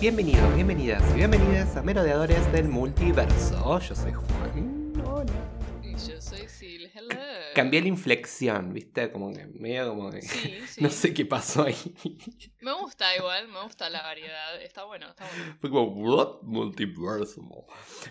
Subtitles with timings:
[0.00, 3.78] Bienvenidos, bienvenidas y bienvenidas a Merodeadores del Multiverso.
[3.80, 4.92] Yo soy Juan.
[5.04, 5.32] Hola.
[5.82, 7.14] Y yo soy Sil, hello.
[7.54, 9.12] Cambié la inflexión, ¿viste?
[9.12, 10.22] Como que medio como que.
[10.22, 10.80] Sí, sí.
[10.82, 11.76] No sé qué pasó ahí.
[12.60, 14.60] Me gusta igual, me gusta la variedad.
[14.62, 15.56] Está bueno, está bueno.
[15.60, 16.42] Fue como, ¿what?
[16.42, 17.42] Multiverso.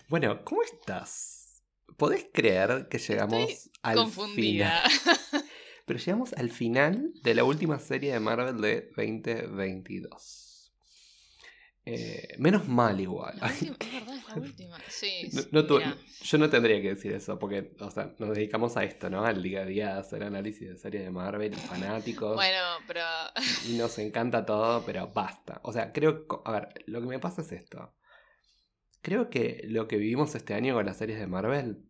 [0.09, 1.63] Bueno, ¿cómo estás?
[1.97, 4.83] ¿Podés creer que llegamos Estoy al confundida.
[4.87, 5.45] final?
[5.85, 10.48] Pero llegamos al final de la última serie de Marvel de 2022.
[11.91, 13.35] Eh, menos mal igual.
[13.39, 14.77] La última, es verdad, es la última.
[14.89, 15.79] Sí, No- no tu-
[16.21, 19.23] yo no tendría que decir eso, porque, o sea, nos dedicamos a esto, ¿no?
[19.25, 23.01] Al día a día, a hacer análisis de series de Marvel, fanáticos, Bueno, pero.
[23.67, 25.61] y nos encanta todo, pero basta.
[25.63, 27.93] O sea, creo, a ver, lo que me pasa es esto.
[29.01, 31.85] Creo que lo que vivimos este año con las series de Marvel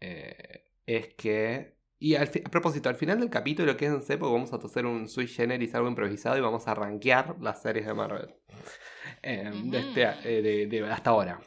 [0.00, 1.74] eh, es que...
[2.00, 5.26] Y al a propósito, al final del capítulo, quédense, porque vamos a hacer un sui
[5.26, 8.34] generis, algo improvisado, y vamos a rankear las series de Marvel.
[9.26, 10.02] Eh, de este-
[10.38, 11.40] eh, de- de- hasta ahora.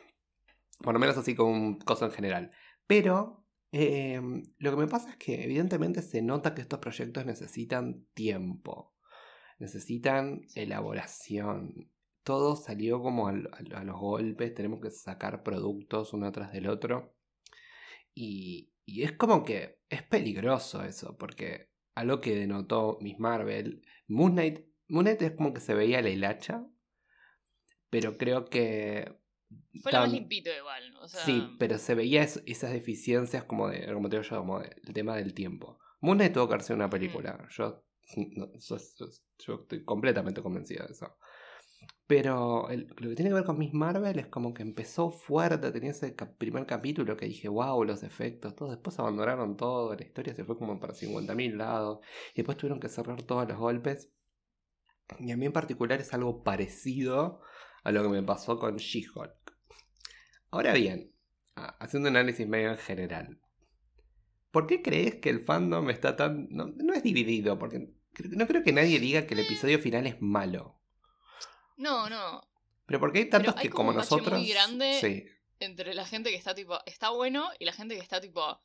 [0.80, 2.52] Por lo menos así con un cosa en general.
[2.88, 4.20] Pero eh,
[4.58, 8.96] lo que me pasa es que evidentemente se nota que estos proyectos necesitan tiempo.
[9.60, 11.92] Necesitan elaboración.
[12.24, 14.54] Todo salió como a, los golpes.
[14.56, 17.16] Tenemos que sacar productos uno tras del otro.
[18.14, 21.16] Y, y es como que es peligroso eso.
[21.18, 23.82] Porque algo que denotó Miss Marvel.
[24.08, 26.66] Moon Knight, Moon Knight es como que se veía la hilacha.
[27.90, 29.16] Pero creo que
[29.82, 30.96] Fue lo más Tan- limpito igual.
[30.98, 34.38] O sea, Sí, pero se veía es- esas deficiencias como de, como te digo yo,
[34.40, 35.80] como de- el tema del tiempo.
[36.02, 37.48] Moon Knight tuvo que hacer una película.
[37.52, 37.84] Yo,
[38.36, 41.16] no, estoy completamente convencido de eso.
[42.08, 45.72] Pero el- lo que tiene que ver con Miss Marvel es como que empezó fuerte,
[45.72, 48.70] tenía ese cap- primer capítulo que dije, wow, los efectos, todo.
[48.72, 52.00] Después abandonaron todo, la historia se fue como para 50.000 lados.
[52.34, 54.10] Y después tuvieron que cerrar todos los golpes.
[55.20, 57.42] Y a mí en particular es algo parecido
[57.88, 59.56] a lo que me pasó con She-Hulk.
[60.52, 61.14] Ahora bien,
[61.56, 63.40] ah, haciendo un análisis medio en general,
[64.52, 66.50] ¿por qué crees que el fandom está tan...
[66.50, 67.94] No, no es dividido, porque
[68.32, 70.82] no creo que nadie diga que el episodio final es malo.
[71.78, 72.42] No, no.
[72.88, 74.50] Pero porque hay tantos hay que como como un bache muy nosotros...
[74.50, 74.98] grande.
[75.00, 75.26] Sí,
[75.62, 76.78] Entre la gente que está tipo.
[76.86, 78.60] Está bueno y la gente que está tipo.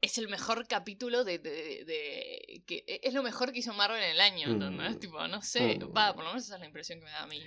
[0.00, 1.38] Es el mejor capítulo de.
[1.38, 4.96] de, de- que es lo mejor que hizo Marvel en el año, ¿entendés?
[4.96, 4.98] Mm.
[4.98, 5.78] Tipo, no sé.
[5.78, 5.94] Mm.
[5.96, 7.40] Va, por lo menos esa es la impresión que me da a mí.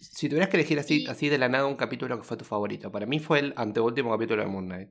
[0.00, 2.44] Si tuvieras que elegir así, Y- así de la nada un capítulo que fue tu
[2.44, 4.90] favorito, para mí fue el anteúltimo capítulo de Moon Knight.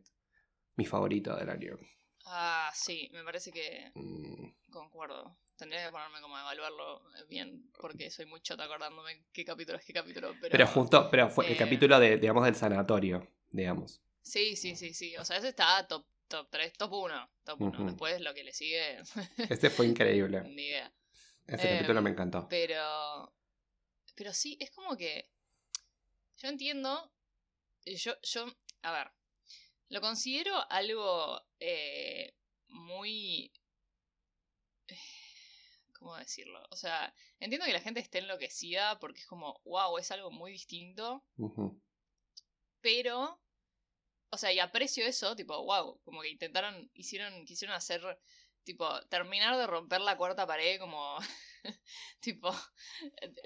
[0.78, 1.78] Mi favorito del año.
[2.26, 5.38] Ah, sí, me parece que Mm, concuerdo.
[5.58, 9.86] Tendría que ponerme como a evaluarlo bien, porque soy muy chota acordándome qué capítulo es
[9.86, 10.34] qué capítulo.
[10.40, 14.02] Pero, Pero justo, pero fue el eh, capítulo de, digamos, del sanatorio, digamos.
[14.22, 15.16] Sí, sí, sí, sí.
[15.18, 17.30] O sea, ese está top, top 3, top 1.
[17.44, 17.70] Top 1.
[17.70, 17.86] Ujú.
[17.88, 19.00] Después lo que le sigue,
[19.50, 20.42] Este fue increíble.
[20.44, 20.92] ni idea.
[21.48, 22.48] Ese capítulo me encantó.
[22.50, 23.34] Pero.
[24.16, 25.30] Pero sí, es como que.
[26.38, 27.12] Yo entiendo.
[27.86, 28.46] y Yo, yo.
[28.84, 29.12] A ver.
[29.90, 32.34] Lo considero algo eh,
[32.68, 33.52] muy.
[36.00, 36.66] ¿Cómo decirlo?
[36.72, 40.54] O sea, entiendo que la gente esté enloquecida porque es como, wow, es algo muy
[40.54, 41.24] distinto.
[42.82, 43.40] Pero.
[44.34, 48.02] O sea, y aprecio eso, tipo, wow, como que intentaron, hicieron, quisieron hacer,
[48.64, 51.18] tipo, terminar de romper la cuarta pared, como,
[52.20, 52.54] tipo,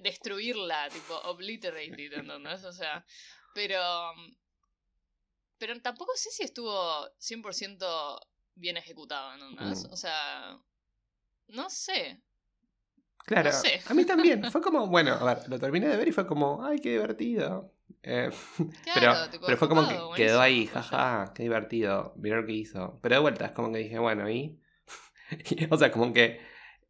[0.02, 2.64] destruirla, tipo, obliterated, ¿entendés?
[2.66, 3.06] O sea,
[3.54, 3.82] pero,
[5.58, 8.20] pero tampoco sé si estuvo 100%
[8.56, 9.88] bien ejecutado, ¿entendés?
[9.88, 9.94] Mm.
[9.94, 10.60] O sea,
[11.48, 12.22] no sé.
[13.26, 13.82] Claro, No sé.
[13.88, 14.44] a mí también.
[14.52, 17.74] Fue como, bueno, a ver, lo terminé de ver y fue como, ay, qué divertido.
[18.04, 18.30] Eh,
[18.94, 22.14] pero, Claro, tipo, pero fue como que quedó ahí, jaja, qué divertido.
[22.18, 23.00] Mirá lo que hizo.
[23.02, 24.62] Pero de vuelta, es como que dije, bueno, ¿y?
[25.72, 26.40] o sea, como que.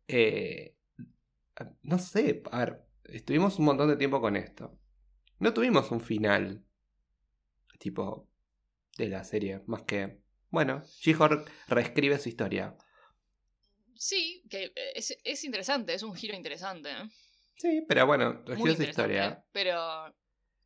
[0.08, 0.75] eh,
[1.84, 4.78] no sé, a ver, estuvimos un montón de tiempo con esto.
[5.40, 6.64] No tuvimos un final.
[7.80, 8.30] Tipo,
[8.98, 9.62] de la serie.
[9.68, 10.22] Más que.
[10.50, 12.76] Bueno, She-Hulk reescribe su historia.
[13.96, 16.92] Sí, que es, es interesante, es un giro interesante.
[16.92, 17.10] ¿eh?
[17.58, 19.44] Sí, pero bueno, reescribe su historia.
[19.52, 20.14] Pero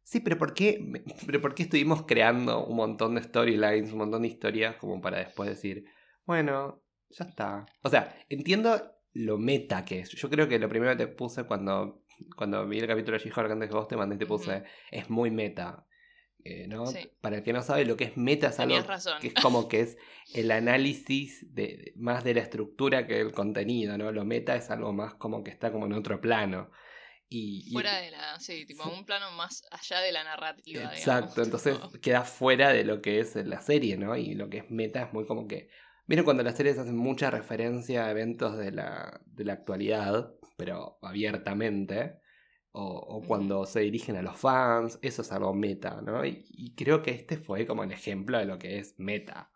[0.09, 0.83] Sí, pero ¿por qué?
[1.27, 5.19] Pero ¿por qué estuvimos creando un montón de storylines, un montón de historias como para
[5.19, 5.85] después decir,
[6.25, 7.67] bueno, ya está?
[7.83, 10.09] O sea, entiendo lo meta que es.
[10.11, 12.05] Yo creo que lo primero que te puse cuando,
[12.35, 15.29] cuando vi el capítulo de She-Hulk antes que vos te mandé, te puse, es muy
[15.29, 15.85] meta.
[16.45, 16.85] Eh, ¿no?
[16.85, 16.99] Sí.
[17.19, 18.77] Para el que no sabe lo que es meta es algo
[19.19, 19.97] que es como que es
[20.33, 24.09] el análisis de, más de la estructura que el contenido, ¿no?
[24.13, 26.71] Lo meta es algo más como que está como en otro plano.
[27.27, 28.39] Y, y- Fuera de la.
[28.39, 30.83] Sí, tipo, un plano más allá de la narrativa.
[30.83, 34.15] Exacto, digamos, entonces queda fuera de lo que es la serie, ¿no?
[34.15, 35.69] Y lo que es meta es muy como que...
[36.09, 40.97] Miren cuando las series hacen mucha referencia a eventos de la, de la actualidad, pero
[41.03, 42.15] abiertamente,
[42.71, 46.25] o, cuando se dirigen a los fans, eso es algo meta, ¿no?
[46.25, 49.51] Y, creo que este fue como el ejemplo de lo que es meta.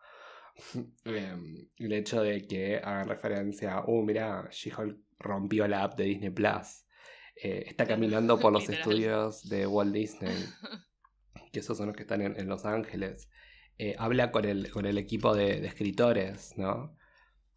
[1.05, 6.03] Em, el hecho de que hagan referencia a, oh, mira, She-Hulk rompió la app de
[6.03, 6.85] Disney Plus.
[7.35, 10.35] Eh, está caminando por los estudios de Walt Disney,
[11.51, 13.27] que esos son los que están en, Los Ángeles.
[13.77, 16.95] Eh, habla con el, con el equipo de, escritores, ¿no?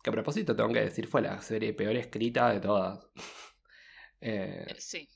[0.02, 3.06] Que a propósito tengo que decir, fue la serie peor escrita de todas.
[4.18, 5.06] Eh, sí.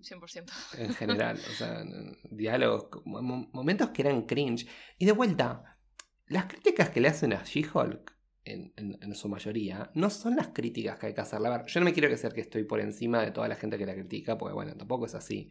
[0.00, 0.78] 100%.
[0.78, 1.84] En general, o sea,
[2.30, 4.66] diálogos, momentos que eran cringe.
[4.98, 5.78] Y de vuelta,
[6.26, 8.16] las críticas que le hacen a She-Hulk,
[8.46, 11.48] en, su mayoría, no son las críticas que hay que hacerle.
[11.48, 13.56] A ver, yo no me quiero que sea que estoy por encima de toda la
[13.56, 15.50] gente que la critica, porque bueno, tampoco es así.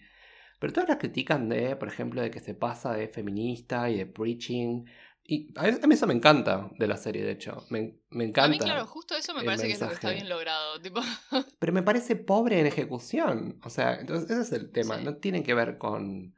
[0.60, 4.06] Pero todas las critican de, por ejemplo, de que se pasa de feminista y de
[4.06, 4.86] preaching
[5.28, 7.66] y a mí, eso me encanta de la serie, de hecho.
[7.72, 8.44] Me, encanta.
[8.44, 10.80] A mí, claro, justo eso me parece que es lo que está bien logrado.
[10.80, 11.02] Tipo.
[11.60, 13.60] Pero me parece pobre en ejecución.
[13.64, 14.98] O sea, entonces ese es el tema.
[14.98, 16.36] No tiene que ver con,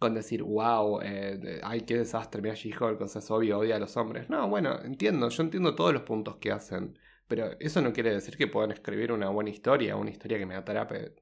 [0.00, 3.78] con decir, wow, eh, ay, qué desastre, mira She-Hulk, o sea, es obvio, odia a
[3.78, 4.28] los hombres.
[4.28, 6.98] No, bueno, entiendo, yo entiendo todos los puntos que hacen.
[7.28, 10.56] Pero eso no quiere decir que puedan escribir una buena historia, una historia que me
[10.56, 11.14] atrape.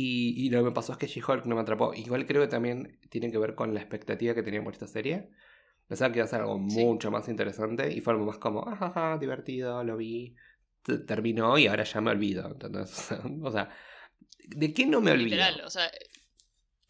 [0.00, 1.92] Y, lo que me pasó es que She-Hulk no me atrapó.
[1.92, 5.30] Igual creo que también tiene que ver con la expectativa que tenía por esta serie.
[5.88, 9.18] Pensaba que iba a ser algo mucho más interesante y fue algo más como, ajá,
[9.18, 10.36] divertido, lo vi,
[11.06, 12.46] terminó y ahora ya me olvido.
[12.46, 13.70] Entonces, o sea,
[14.46, 15.30] ¿de qué no me olvido?
[15.30, 15.90] Literal, o sea.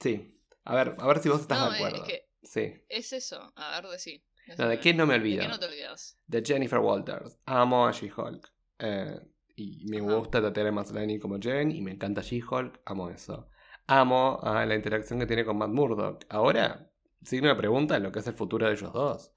[0.01, 0.35] Sí.
[0.65, 2.05] A ver, a ver si vos estás de acuerdo.
[2.05, 2.85] Es que sí.
[2.89, 4.23] Es eso, a ver, de sí.
[4.59, 5.43] No, ¿de qué no me olvido?
[5.43, 6.19] ¿De qué no te olvidas?
[6.27, 7.39] De Jennifer Walters.
[7.47, 8.53] Amo a She-Hulk.
[8.79, 9.19] Eh,
[9.59, 13.51] y me gusta Tatiana Maslany como Jen y me encanta She-Hulk, amo eso.
[13.89, 16.25] Amo a la interacción que tiene con Matt Murdock.
[16.29, 16.89] Ahora,
[17.25, 19.33] signo de pregunta en lo que es el futuro de ellos dos.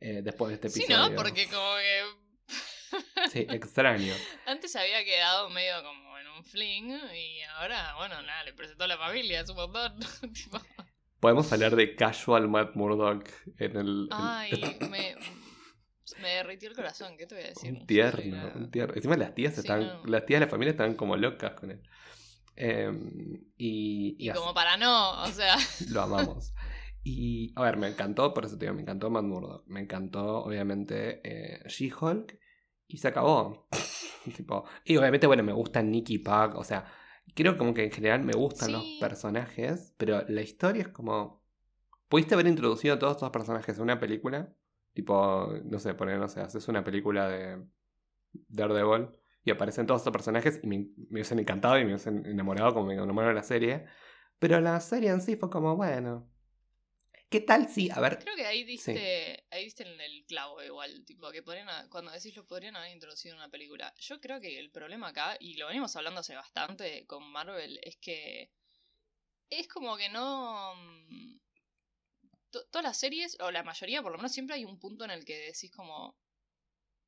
[0.00, 1.04] Eh, después de este episodio.
[1.04, 1.16] Sí, ¿no?
[1.16, 3.28] Porque como que...
[3.28, 4.14] sí, extraño.
[4.46, 8.88] Antes había quedado medio como en un fling y ahora, bueno, nada, le presentó a
[8.88, 9.94] la familia, es un montón.
[11.20, 13.28] Podemos hablar de casual Matt Murdock
[13.58, 14.08] en el...
[14.10, 15.16] Ay, me
[16.20, 17.72] me derritió el corazón, ¿qué te voy a decir?
[17.72, 18.94] Un tierno, un tierno.
[18.94, 21.82] Encima las tías están, las tías de la familia están como locas con él.
[22.56, 25.56] Em, y, y, como para no, o sea.
[25.90, 26.52] Lo amamos.
[27.02, 29.66] Y, a ver, me encantó, por eso te digo, me encantó Matt Murdock.
[29.66, 32.38] Me encantó, obviamente, eh, She-Hulk.
[32.86, 33.68] Y se acabó.
[34.36, 36.56] tipo, y obviamente, bueno, me gusta Nicky Pack.
[36.56, 36.84] O sea,
[37.34, 39.94] creo como que en general me gustan los personajes.
[39.96, 41.40] Pero la historia es como.
[42.08, 44.52] Pudiste haber introducido a todos estos personajes en una película
[44.92, 47.64] Tipo, no sé, poner, no sé, haces una película de
[48.48, 49.08] Daredevil
[49.44, 52.86] y aparecen todos estos personajes y me, me hubiesen encantado y me hubiesen enamorado como
[52.86, 53.86] me enamoró de la serie.
[54.38, 56.28] Pero la serie en sí fue como, bueno.
[57.30, 58.18] ¿Qué tal si, a ver...
[58.18, 62.34] Creo que ahí diste, ahí diste en el clavo igual, tipo, que podrían, cuando decís
[62.34, 63.94] lo podrían haber introducido en una película.
[64.00, 67.96] Yo creo que el problema acá, y lo venimos hablando hace bastante con Marvel, es
[67.98, 68.50] que
[69.48, 70.74] es como que no
[72.50, 75.24] todas las series, o la mayoría por lo menos, siempre hay un punto en el
[75.24, 76.16] que decís como...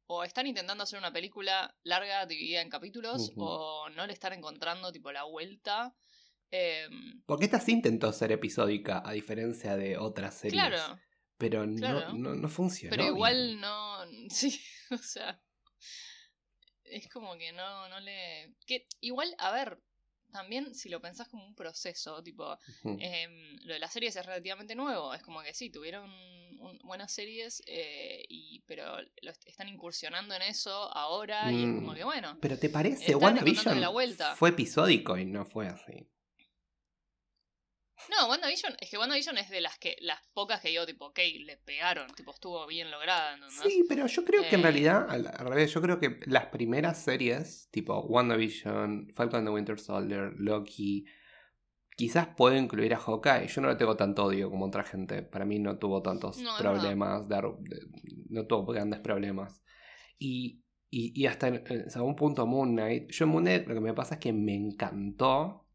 [0.07, 4.93] O están intentando hacer una película larga, dividida en capítulos, o no le están encontrando
[4.93, 5.95] tipo la vuelta.
[6.51, 10.63] Em, Porque esta sí intentó ser episódica, a diferencia de otras series.
[10.63, 11.01] Claro.
[11.39, 12.95] Pero No, no, no funciona.
[12.95, 13.99] Pero igual no.
[14.31, 15.43] Sí, o sea.
[16.85, 18.55] Es como que no, no le.
[18.67, 19.83] Que igual, a ver,
[20.33, 24.75] también si lo pensás como un proceso, tipo, em, lo de las series es relativamente
[24.75, 26.11] nuevo, es como que sí, tuvieron
[26.83, 31.95] buenas series, eh, y, pero lo están incursionando en eso ahora y es como mm,
[31.95, 32.39] que bueno.
[32.41, 33.15] Pero ¿te parece?
[33.15, 33.83] WandaVision
[34.37, 36.07] fue episódico y no fue así.
[38.11, 41.19] No, WandaVision, es que WandaVision es de las que las pocas que yo, tipo, ok,
[41.45, 43.37] le pegaron, tipo, estuvo bien lograda.
[43.37, 43.51] ¿no?
[43.51, 47.03] Sí, pero yo creo que en eh, realidad, al, revés, yo creo que las primeras
[47.03, 51.07] series, tipo WandaVision, Falcon and the Winter Soldier, Loki,
[51.97, 53.47] quizás puedo incluir a Hawkeye.
[53.49, 55.23] Yo no le tengo tanto odio como otra gente.
[55.23, 57.27] Para mí no tuvo tantos problemas,
[58.29, 59.63] no tuvo grandes problemas.
[60.19, 63.95] Y, y, hasta en, algún punto Moon Knight, yo en Moon Knight lo que me
[63.95, 65.67] pasa es que me encantó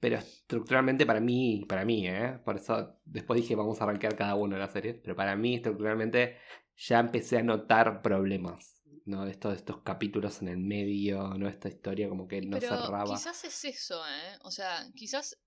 [0.00, 2.38] pero estructuralmente para mí, para mí, ¿eh?
[2.44, 4.96] Por eso después dije vamos a arrancar cada uno de las series.
[5.02, 6.38] Pero para mí, estructuralmente,
[6.76, 8.74] ya empecé a notar problemas.
[9.04, 9.26] ¿no?
[9.26, 11.48] Estos, estos capítulos en el medio, ¿no?
[11.48, 13.16] Esta historia como que no cerraba.
[13.16, 14.38] Quizás es eso, ¿eh?
[14.42, 15.38] O sea, quizás.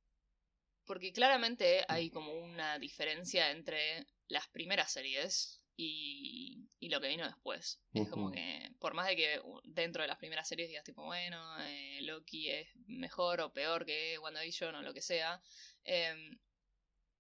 [0.84, 7.80] Porque claramente hay como una diferencia entre las primeras series y, lo que vino después.
[7.94, 11.42] Es como que, por más de que dentro de las primeras series digas tipo, bueno,
[11.62, 15.42] eh, Loki es mejor o peor que WandaVision o lo que sea,
[15.86, 16.38] em,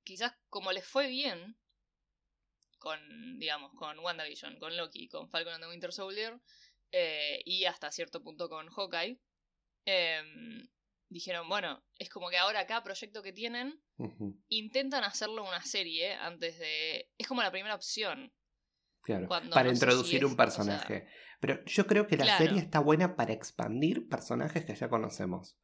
[0.04, 1.58] quizás como les fue bien
[2.80, 3.00] con,
[3.40, 6.38] digamos, con WandaVision, con Loki, con Falcon and the Winter Soldier,
[6.92, 9.22] eh, y hasta cierto punto con Hawkeye,
[9.86, 10.68] em,
[11.08, 13.82] dijeron, bueno, es como que ahora cada proyecto que tienen
[14.48, 17.10] intentan hacerlo una serie antes de...
[17.18, 18.34] Es como la primera opción.
[19.04, 19.28] Claro.
[19.28, 21.08] Para no sé si introducir es- un o sea- personaje.
[21.40, 22.46] Pero yo creo que la Claro.
[22.46, 25.58] serie está buena para expandir personajes que ya conocemos.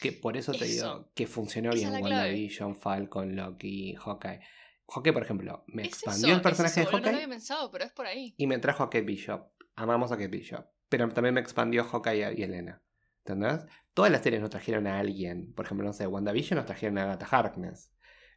[0.00, 2.02] Que por eso te digo que funcionó Esa bien.
[2.02, 4.40] WandaVision, Falcon, Loki, Hawkeye.
[4.88, 7.24] Hawkeye, por ejemplo, me Es expandió eso, el personaje es de boludo, No lo Hawkeye
[7.24, 8.34] había pensado, pero es por ahí.
[8.36, 9.50] y me trajo a Kate Bishop.
[9.76, 10.64] Amamos a Kate Bishop.
[10.88, 12.80] Pero también me expandió Hawkeye y Elena.
[13.26, 13.64] ¿Entendés?
[13.94, 15.52] Todas las series nos trajeron a alguien.
[15.54, 17.90] Por ejemplo, no sé, WandaVision nos trajeron a Agatha Harkness.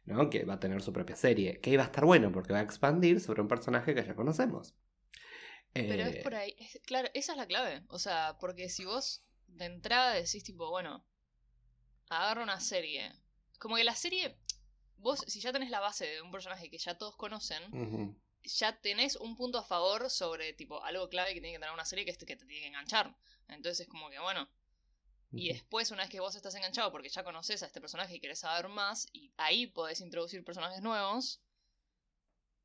[0.08, 0.30] ¿No?
[0.30, 1.60] Que va a tener su propia serie.
[1.60, 4.74] Que iba a estar bueno porque va a expandir sobre un personaje que ya conocemos.
[5.72, 6.56] Pero Eh, es por ahí.
[6.58, 7.84] es- claro, esa es la clave.
[7.88, 11.04] O sea, porque si vos de entrada decís, tipo, bueno,
[12.08, 13.12] agarra una serie.
[13.58, 14.36] Como que la serie.
[14.96, 17.62] Vos, si ya tenés la base de un personaje que ya todos conocen,
[18.42, 21.84] ya tenés un punto a favor sobre, tipo, algo clave que tiene que tener una
[21.84, 23.16] serie que es que te tiene que enganchar.
[23.48, 24.48] Entonces es como que, bueno.
[25.30, 28.20] Y después, una vez que vos estás enganchado porque ya conoces a este personaje y
[28.20, 31.40] querés saber más, y ahí podés introducir personajes nuevos.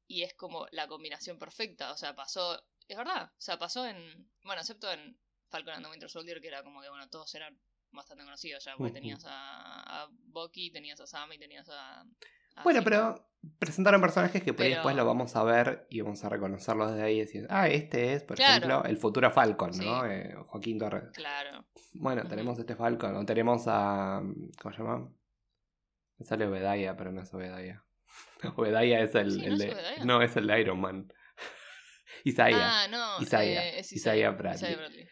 [0.08, 1.92] Y es como la combinación perfecta.
[1.92, 2.64] O sea, pasó.
[2.88, 3.32] Es verdad.
[3.38, 4.32] O sea, pasó en.
[4.44, 5.18] Bueno, excepto en
[5.50, 7.60] Falcon and the Winter Soldier, que era como que, bueno, todos eran
[7.92, 8.76] bastante conocidos ya.
[8.78, 12.06] Porque tenías a, a Bucky, tenías a Sam y tenías a.
[12.64, 13.30] Bueno, pero
[13.60, 16.92] presentaron personajes que por ahí Pero- después lo vamos a ver y vamos a reconocerlos
[16.92, 18.52] desde ahí y decir, ah, este es, por Claro.
[18.66, 20.06] ejemplo, el futuro Falcon, ¿no?
[20.06, 21.10] Eh, Joaquín Torres.
[21.14, 21.66] Claro.
[21.94, 22.30] Bueno, Ujú.
[22.30, 24.22] tenemos este Falcon, o tenemos a.
[24.62, 25.10] ¿Cómo se llama?
[26.20, 27.84] Me sale Obedaya, pero no es Obedaya.
[28.56, 29.72] Obedaya es el, Sí, el ¿no es de.
[29.74, 30.06] Obedaya?
[30.06, 31.14] No, es el de Iron Man.
[32.24, 32.84] Isaiah.
[32.84, 33.22] Ah, no.
[33.22, 33.66] Isaiah.
[33.66, 34.56] eh, es Isaiah Isaiah, Bradley.
[34.72, 35.08] Isaiah Bradley.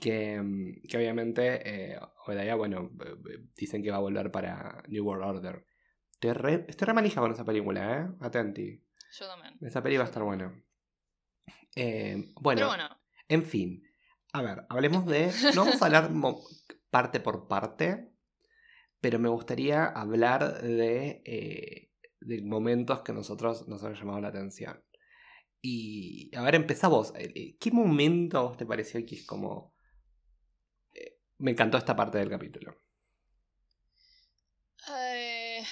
[0.00, 1.60] Que, mm, que obviamente
[1.94, 5.64] eh, Obedaya, bueno, eh, eh, dicen que va a volver para New World Order.
[6.20, 8.08] Estoy re, estoy re manija con esa película, ¿eh?
[8.20, 8.78] Atenti.
[9.18, 9.56] Yo también.
[9.62, 10.52] Esa peli va a estar buena.
[11.74, 13.82] Eh, bueno, bueno, en fin.
[14.34, 15.32] A ver, hablemos de.
[15.54, 16.10] No vamos a hablar
[16.90, 18.12] parte por parte,
[19.00, 24.84] pero me gustaría hablar de, eh, de momentos que nosotros nos han llamado la atención.
[25.62, 27.14] Y, a ver, empezá vos.
[27.16, 29.74] Eh, ¿Qué momento a vos te pareció que es como.
[30.92, 32.76] eh, me encantó esta parte del capítulo?
[34.86, 35.62] Eh,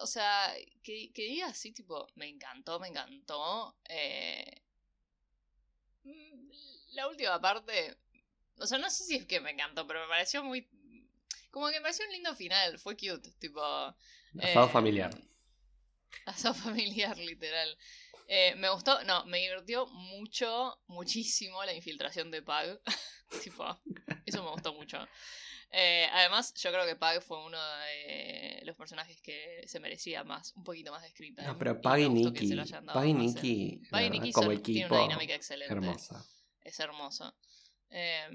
[0.00, 3.76] o sea, que, que diga así, tipo, me encantó, me encantó.
[3.88, 4.62] eh,
[6.04, 6.48] mm,
[6.92, 7.96] la última parte,
[8.58, 10.68] o sea, no sé si es que me encantó, pero me pareció muy...
[11.50, 13.62] Como que me pareció un lindo final, fue cute, tipo...
[13.62, 15.10] Asado eh, familiar.
[16.26, 17.76] Asado familiar, literal.
[18.26, 22.80] Eh, me gustó, no, me divirtió mucho, muchísimo la infiltración de Pug.
[23.42, 23.80] tipo,
[24.26, 24.98] eso me gustó mucho.
[25.70, 30.54] Eh, además, yo creo que Pug fue uno de los personajes que se merecía más,
[30.56, 32.56] un poquito más de screen time, No, pero Pag y Nikki.
[32.86, 33.14] Pag y eh.
[33.14, 35.72] Nikki, y verdad, Nikki como son- tienen equipo, una dinámica excelente.
[35.74, 36.24] hermosa.
[36.62, 37.34] Es hermoso.
[37.90, 38.28] Eh,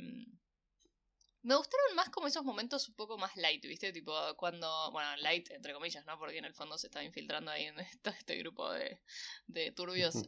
[1.42, 3.92] me gustaron más como esos momentos un poco más light, ¿viste?
[3.92, 4.92] Tipo, cuando.
[4.92, 6.18] Bueno, light entre comillas, ¿no?
[6.18, 7.76] Porque en el fondo se está infiltrando ahí en
[8.26, 9.02] este grupo de,
[9.48, 10.16] de turbios.
[10.16, 10.28] Ujú.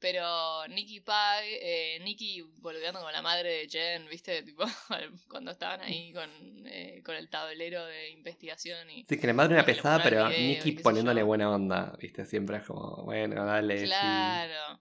[0.00, 4.42] Pero Nicky Pag, eh, Nicky boludeando con la madre de Jen, ¿viste?
[4.42, 4.64] Tipo,
[5.28, 6.30] cuando estaban ahí con,
[6.66, 9.04] eh, con el tablero de investigación y.
[9.04, 11.26] Sí, que la madre le pesada, pero video Nicky poniéndole yo.
[11.26, 12.24] buena onda, ¿viste?
[12.24, 13.78] Siempre es como, bueno, dale.
[13.78, 13.84] sí.
[13.86, 14.80] Claro.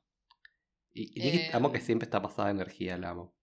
[0.93, 3.38] Y, y Nicky, Eh, amo que siempre está pasada de energía, la amo.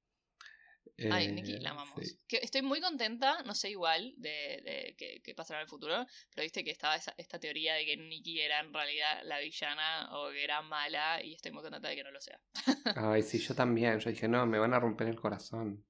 [1.11, 1.95] Ay, Eh, Nikki, la amamos.
[2.03, 2.19] sí.
[2.27, 6.07] Que estoy muy contenta, no sé igual, de, de que, que pasará en el futuro,
[6.35, 10.09] pero viste que estaba esa- esta teoría de que Nikki era en realidad la villana
[10.17, 12.41] o que era mala, y estoy muy contenta de que no lo sea.
[12.97, 13.99] Ay, sí, yo también.
[14.01, 15.85] Yo dije, no, me van a romper el corazón.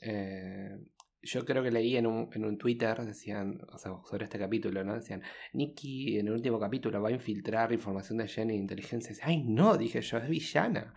[0.00, 0.78] Eh,
[1.24, 4.82] yo creo que leí en un, en un Twitter, decían, o sea, sobre este capítulo,
[4.82, 4.94] ¿no?
[4.94, 5.22] Decían,
[5.52, 9.14] Nikki en el último capítulo va a infiltrar información de Jenny de inteligencia.
[9.22, 10.92] Ay, no, dije yo, es villana.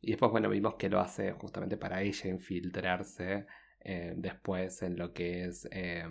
[0.00, 3.46] Y después, bueno, vimos que lo hace justamente para ella infiltrarse
[3.80, 6.04] eh, después en lo que es, eh,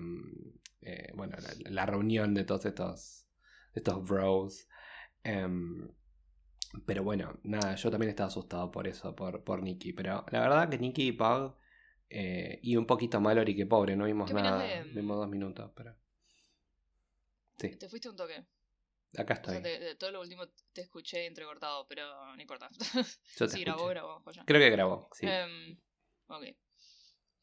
[0.82, 3.28] eh, bueno, la, la reunión de todos estos,
[3.74, 4.68] estos bros.
[5.24, 5.88] Em,
[6.86, 9.94] pero bueno, nada, yo también estaba asustado por eso, por, por Nicky.
[9.94, 11.56] Pero la verdad que Nicky y Pug,
[12.10, 15.72] y un poquito Mallory que pobre, no vimos ¿Qué opinas nada, de- vimos dos minutos,
[15.76, 15.96] pero...
[17.60, 18.46] Sí, Te fuiste un toque.
[19.18, 19.62] Acá O sea, estoy.
[19.62, 22.70] te- de todo lo último te escuché entrecortado, pero no importa.
[23.38, 24.44] Yo te sí, grabó, grabó, joya.
[24.46, 25.26] Creo que grabó, sí.
[25.28, 25.78] Em,
[26.28, 26.44] ok.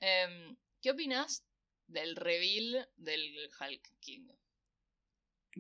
[0.00, 1.44] Em, ¿Qué opinas
[1.87, 4.28] del reveal del Hulk King?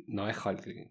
[0.06, 0.88] No es Hulk King.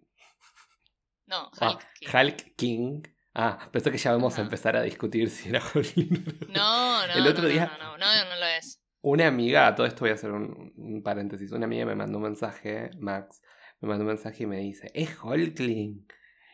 [1.28, 2.08] No, Hulk Ah, King.
[2.14, 3.04] Hulk King.
[3.36, 6.24] Ah, pensé que ya vamos a empezar a discutir si era Hulk King.
[6.50, 8.80] No, no, El otro no, no, día- no, no, no, no lo es.
[9.02, 11.52] Una amiga, todo esto voy a hacer un, un paréntesis.
[11.52, 13.42] Una amiga me mandó un mensaje, Max,
[13.84, 16.08] me mandó un mensaje y me dice, ¿es Hulkling?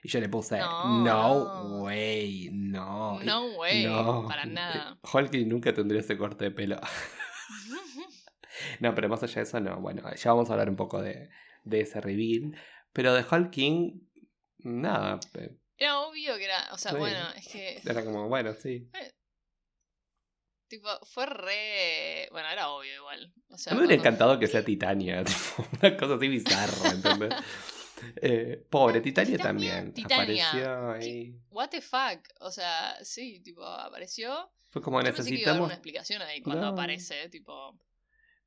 [0.04, 3.20] Y yo le puse, No, way, no.
[3.22, 4.26] No way, no.
[4.28, 4.98] para nada.
[5.14, 6.80] Hulkling nunca tendría ese corte de pelo.
[8.80, 9.80] no, pero más allá de eso, no.
[9.82, 11.30] Bueno, ya vamos a hablar un poco de,
[11.64, 12.56] de ese reveal.
[12.94, 14.00] Pero de Hulk King,
[14.60, 15.20] nada.
[15.36, 16.70] eh, Era obvio que era.
[16.74, 16.98] O sea, Sí.
[16.98, 17.82] bueno, es que.
[17.86, 18.90] Era como, bueno, sí.
[20.70, 22.30] Tipo, fue re.
[22.32, 23.34] Bueno, era obvio igual.
[23.50, 27.34] O sea, me hubiera cuando- encantado que sea Titania, tipo, una cosa así bizarra, ¿entendés?
[28.22, 30.50] Eh, pobre, Titania Titania, también Titania.
[30.52, 31.36] apareció ahí.
[31.50, 32.20] What the fuck?
[32.40, 34.50] O sea, sí, tipo, apareció.
[34.70, 35.66] Fue como Yo pensé que iba a dar necesitamos.
[35.66, 36.68] una explicación ahí cuando No.
[36.70, 37.78] aparece, tipo.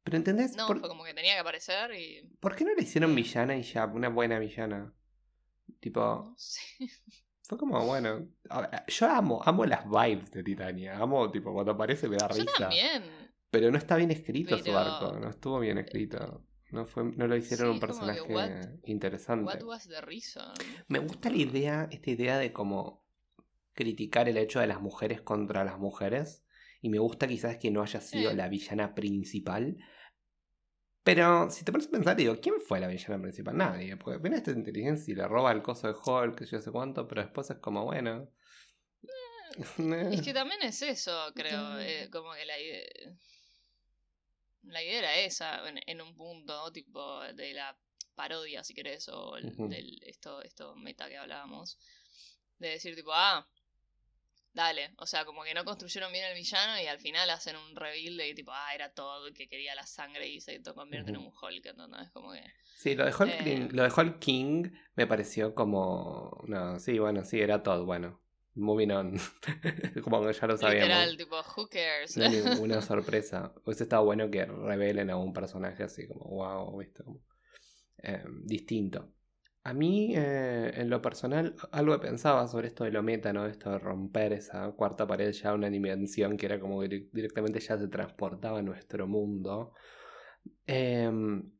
[0.04, 0.56] Pero ¿entendés?
[0.56, 2.22] No, ¿Por, fue como que tenía que aparecer y.
[2.40, 3.84] por qué no le hicieron villana y ya?
[3.86, 4.92] Una buena villana.
[5.80, 6.60] Tipo, No sé.
[7.52, 8.28] fue como, bueno.
[8.50, 10.96] ver, yo amo, amo las vibes de Titania.
[10.98, 12.52] Amo, tipo, cuando aparece me da Yo risa.
[12.58, 13.02] también.
[13.50, 16.46] Pero no está bien escrito su arco, no estuvo bien escrito.
[16.70, 19.44] No, fue, no lo hicieron Sí, un que, personaje what- interesante.
[19.44, 20.52] What was the reason?
[20.88, 23.04] Me gusta la idea, esta idea de como
[23.74, 26.44] criticar el hecho de las mujeres contra las mujeres.
[26.80, 29.76] Y me gusta quizás que no haya sido la villana principal.
[31.04, 33.56] Pero si te pones a pensar, digo, ¿quién fue la villana principal?
[33.56, 33.96] Nadie.
[33.96, 37.08] Porque viene esta inteligencia y le roba el coso de Hulk, que yo sé cuánto,
[37.08, 38.30] pero después es como, bueno.
[40.12, 41.78] Es que también es eso, creo.
[41.80, 42.84] eh, como que la idea.
[44.64, 47.76] La idea era esa, en, en un punto, tipo, de la
[48.14, 51.78] parodia, si querés, o el- del esto, esto meta que hablábamos.
[52.58, 53.46] De decir, tipo, ah,
[54.54, 54.94] dale.
[54.98, 58.16] O sea, como que no construyeron bien el villano y al final hacen un reveal
[58.16, 61.18] de que, tipo, ah, era todo el que quería la sangre y se convierte en
[61.18, 62.42] un Hulk, entonces, como que.
[62.76, 63.40] Sí, lo de Hulk, Eh.
[63.44, 66.42] King, lo de Hulk King me pareció como.
[66.46, 67.84] No, sí, bueno, sí, era todo.
[67.84, 68.20] Bueno,
[68.54, 69.16] moving on.
[70.04, 70.88] como que ya lo sabíamos.
[70.88, 72.16] Literal, tipo, who cares?
[72.16, 73.52] No hay ninguna sorpresa.
[73.64, 77.04] Hubiese estado bueno que revelen a un personaje así como, wow, ¿viste?
[77.04, 77.20] Como,
[78.02, 79.12] eh, distinto.
[79.64, 83.46] A mí, eh, en lo personal, algo que pensaba sobre esto de lo meta, ¿no?
[83.46, 87.60] Esto de romper esa cuarta pared ya una dimensión que era como que direc- directamente
[87.60, 89.72] ya se transportaba a nuestro mundo.
[90.66, 91.52] Em,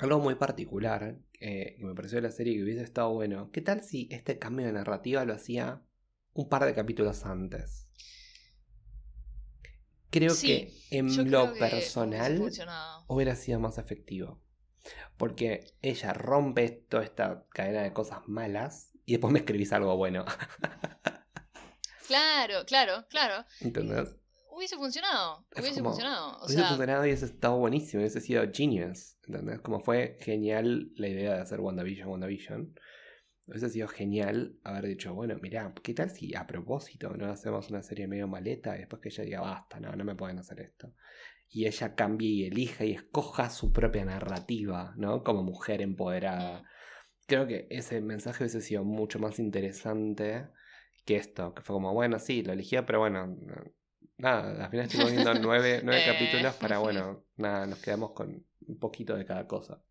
[0.00, 3.50] algo muy particular eh, que me pareció de la serie que hubiese estado bueno.
[3.52, 5.82] ¿Qué tal si este cambio de narrativa lo hacía
[6.34, 7.88] un par de capítulos antes?
[10.10, 12.56] Creo Sí, que en lo personal
[13.08, 14.41] hubiera sido más efectivo.
[15.16, 20.24] Porque ella rompe toda esta cadena de cosas malas y después me escribís algo bueno.
[22.06, 23.44] Claro, claro, claro.
[23.60, 24.16] ¿Entendés?
[24.50, 25.46] Hubiese funcionado.
[25.52, 26.32] Es Hubiese como- funcionado.
[26.40, 29.16] O hubiese sea, funcionado y hubiese estado buenísimo, hubiese sido genius.
[29.26, 29.60] ¿Entendés?
[29.60, 32.74] Como fue genial la idea de hacer WandaVision, WandaVision.
[33.46, 37.82] Hubiese sido genial haber dicho, bueno, mirá, ¿qué tal si a propósito no hacemos una
[37.82, 40.92] serie medio maleta y después que ella diga, basta, no, no me pueden hacer esto?
[41.54, 45.22] Y ella cambie y elija y escoja su propia narrativa, ¿no?
[45.22, 46.64] Como mujer empoderada.
[47.26, 50.48] Creo que ese mensaje hubiese sido mucho más interesante
[51.04, 53.64] que esto, que fue como, bueno, sí, lo eligió, pero bueno, no-
[54.16, 56.06] nada, al final estuvimos viendo nueve, nueve Eh.
[56.06, 59.82] capítulos para, bueno, nada, nos quedamos con un poquito de cada cosa.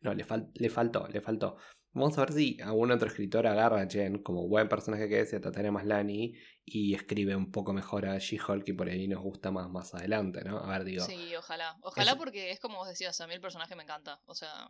[0.00, 1.56] No, le, fal- le faltó, le faltó.
[1.94, 5.32] Vamos a ver si algún otro escritor agarra a Jen como buen personaje que es,
[5.32, 6.32] y a Tatiana Maslany,
[6.64, 10.42] y escribe un poco mejor a She-Hulk y por ahí nos gusta más más adelante,
[10.44, 10.58] ¿no?
[10.58, 11.76] A ver, digo, Sí, ojalá.
[11.82, 14.20] Ojalá Es- porque es como vos decías, a mí el personaje me encanta.
[14.26, 14.68] O sea,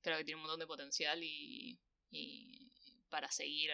[0.00, 2.70] creo que tiene un montón de potencial y, y
[3.10, 3.70] para seguir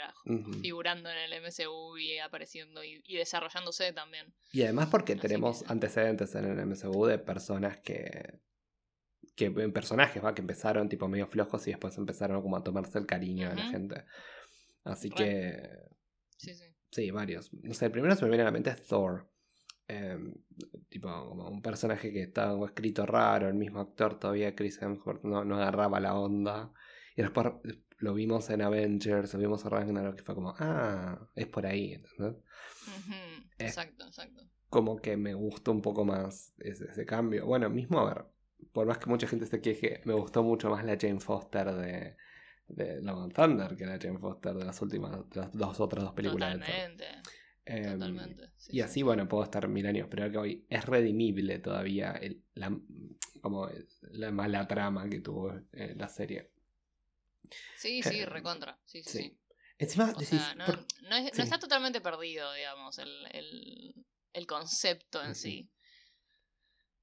[0.63, 4.33] figurando en el MCU y apareciendo y, y desarrollándose también.
[4.53, 8.41] Y además porque Así tenemos que- antecedentes en el MCU de personas que.
[9.35, 10.35] Que en personajes, ¿va?
[10.35, 13.69] Que empezaron tipo medio flojos y después empezaron como a tomarse el cariño de la
[13.69, 14.05] gente.
[14.85, 15.61] Así que.
[16.37, 16.65] Sí, sí.
[16.91, 17.53] Sí, varios.
[17.53, 19.29] No sé, el primero se me viene a la mente es Thor.
[19.89, 20.33] Em,
[20.89, 25.45] tipo, como un personaje que estaba escrito raro, el mismo actor todavía, Chris Hemsworth, no,
[25.45, 26.73] no agarraba la onda.
[27.17, 27.49] Y después
[27.99, 31.95] lo vimos en Avengers, lo vimos en Ragnarok, que fue como, ah, es por ahí,
[31.95, 32.37] ¿entendés?
[33.59, 34.49] Exacto, exacto.
[34.69, 37.47] como que me gustó un poco más ese, ese cambio.
[37.47, 38.25] Bueno, mismo, a ver,
[38.73, 42.17] por más que mucha gente se queje, me gustó mucho más la Jane Foster de,
[42.69, 46.05] de Love and Thunder que la Jane Foster de las últimas, de las dos otras
[46.05, 46.55] dos películas.
[46.59, 47.07] Totalmente.
[47.67, 48.51] Em, totalmente.
[48.59, 48.81] sí, y sí.
[48.83, 52.77] así, bueno, puedo estar mil años, pero que hoy es redimible todavía el- la,
[53.41, 53.69] como
[54.13, 56.51] la mala trama que tuvo eh, la serie.
[57.77, 58.79] Sí, sí, eh, recontra.
[58.85, 59.19] Sí, sí, Sí.
[59.19, 59.39] sí.
[59.79, 61.43] Encima O decís, sea, no, por- no es- no sí.
[61.43, 63.95] está totalmente perdido, digamos, el, el,
[64.33, 65.35] el concepto en Ujú.
[65.35, 65.71] sí.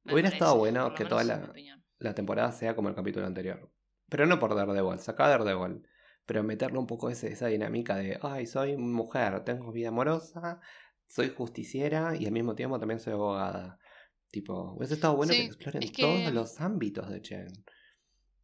[0.04, 3.72] Me Hubiera estado bueno que toda la- temporada sea como el capítulo anterior.
[4.10, 5.88] Pero no por Daredevil, saca Daredevil.
[6.26, 10.60] Pero meterle un poco ese, esa dinámica de, ay, soy mujer, tengo vida amorosa,
[11.08, 13.80] soy justiciera y al mismo tiempo también soy abogada.
[14.32, 17.48] Tipo, hubiese estado bueno que exploren es que- todos los ámbitos de Chen.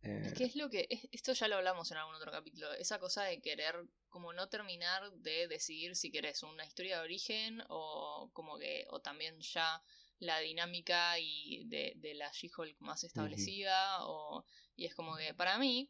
[0.02, 0.88] Es que es lo que.
[0.89, 2.72] es- esto ya lo hablamos en algún otro capítulo.
[2.74, 3.76] Esa cosa de querer,
[4.10, 8.86] como no terminar de decidir si querés una historia de origen o como que.
[8.89, 9.82] o también ya
[10.20, 14.06] la dinámica y de, de la She-Hulk más establecida.
[14.06, 15.90] o, y es como que, para mí,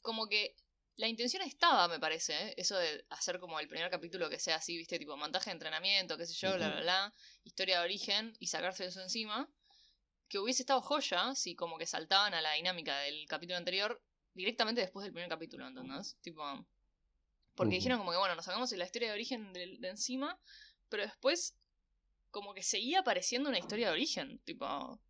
[0.00, 0.54] como que
[0.96, 2.54] la intención estaba, me parece, ¿eh?
[2.56, 6.16] eso de hacer como el primer capítulo que sea así, viste, tipo montaje de entrenamiento,
[6.16, 9.48] qué sé yo, bla, bla, bla, historia de origen y sacarse eso encima.
[10.28, 14.00] Que hubiese estado joya si como que saltaban a la dinámica del capítulo anterior
[14.34, 16.16] directamente después del primer capítulo, ¿entendés?
[16.20, 16.42] Tipo.
[17.54, 20.40] Porque dijeron como que, bueno, nos sacamos la historia de origen de, de, encima,
[20.88, 21.56] pero después
[22.34, 25.00] como que seguía apareciendo una historia de origen, tipo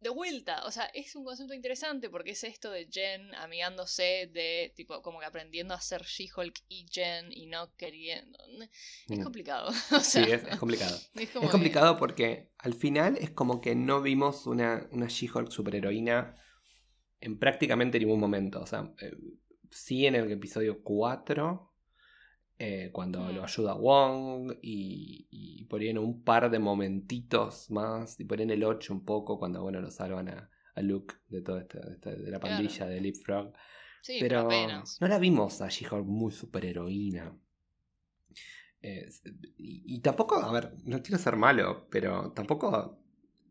[0.00, 4.72] de vuelta, o sea, es un concepto interesante porque es esto de Jen amigándose de,
[4.74, 8.36] tipo, como que aprendiendo a ser She-Hulk y Jen y no queriendo.
[9.08, 9.70] Es complicado.
[10.02, 10.98] sí, es, complicado.
[11.14, 16.34] Es, complicado porque al final es como que no vimos una, una She-Hulk superheroína
[17.20, 18.60] en prácticamente ningún momento.
[18.60, 19.12] O sea, eh,
[19.70, 21.71] sí en el episodio 4
[22.64, 28.20] eh, cuando lo ayuda Wong y, y, por ahí en un par de momentitos más,
[28.20, 31.42] y por ahí en el 8 un poco, cuando bueno lo salvan a, Luke de
[31.42, 33.52] toda esta, de la pandilla de Leapfrog.
[34.00, 37.36] Sí, pero no la vimos a She-Hulk muy superheroína.
[38.80, 39.08] Eh,
[39.58, 43.01] y, y, tampoco, a ver, no quiero ser malo, pero tampoco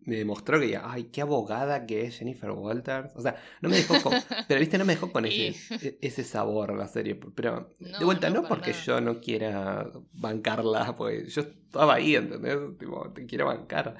[0.03, 3.15] me demostró que, ay, qué abogada que es Jennifer Walters.
[3.15, 4.13] O sea, no me dejó con,
[4.47, 7.19] pero viste, no me dejó con ese, e, ese sabor la serie.
[7.35, 12.57] Pero de vuelta, no, porque yo no quiera bancarla, pues yo estaba ahí, ¿entendés?
[12.77, 13.95] Tipo, te quiero bancar.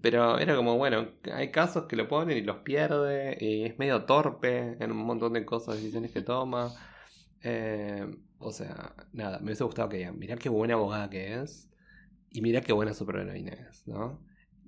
[0.00, 4.04] Pero era como, bueno, hay casos que lo ponen y los pierde, y es medio
[4.04, 6.72] torpe en un montón de cosas, decisiones que toma.
[7.42, 8.06] Eh,
[8.38, 11.68] o sea, nada, me hubiese gustado que digan, mirá qué buena abogada que es,
[12.30, 14.20] y mirá qué buena superheroína es, ¿no?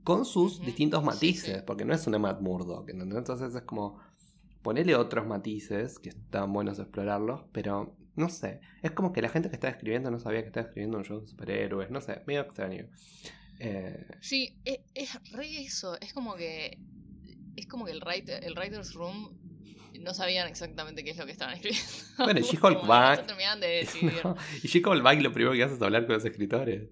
[0.04, 3.98] Con sus distintos matices, porque no es una Matt Murdock, Entonces es como
[4.62, 9.48] ponerle otros matices que están buenos explorarlos, pero no sé, es como que la gente
[9.48, 12.42] que estaba escribiendo no sabía que estaba escribiendo un show de superhéroes, no sé, medio
[12.42, 12.86] extraño.
[13.58, 14.06] Eh...
[14.20, 16.78] Sí, es, es, re eso, es como que
[17.56, 19.38] es como que el, writer, el writer's room
[20.04, 21.90] no sabían exactamente qué es lo que estaban escribiendo.
[22.18, 23.14] Bueno, y She-Hulk va.
[24.62, 26.90] y She-Hulk va y lo primero que hace es hablar con los escritores.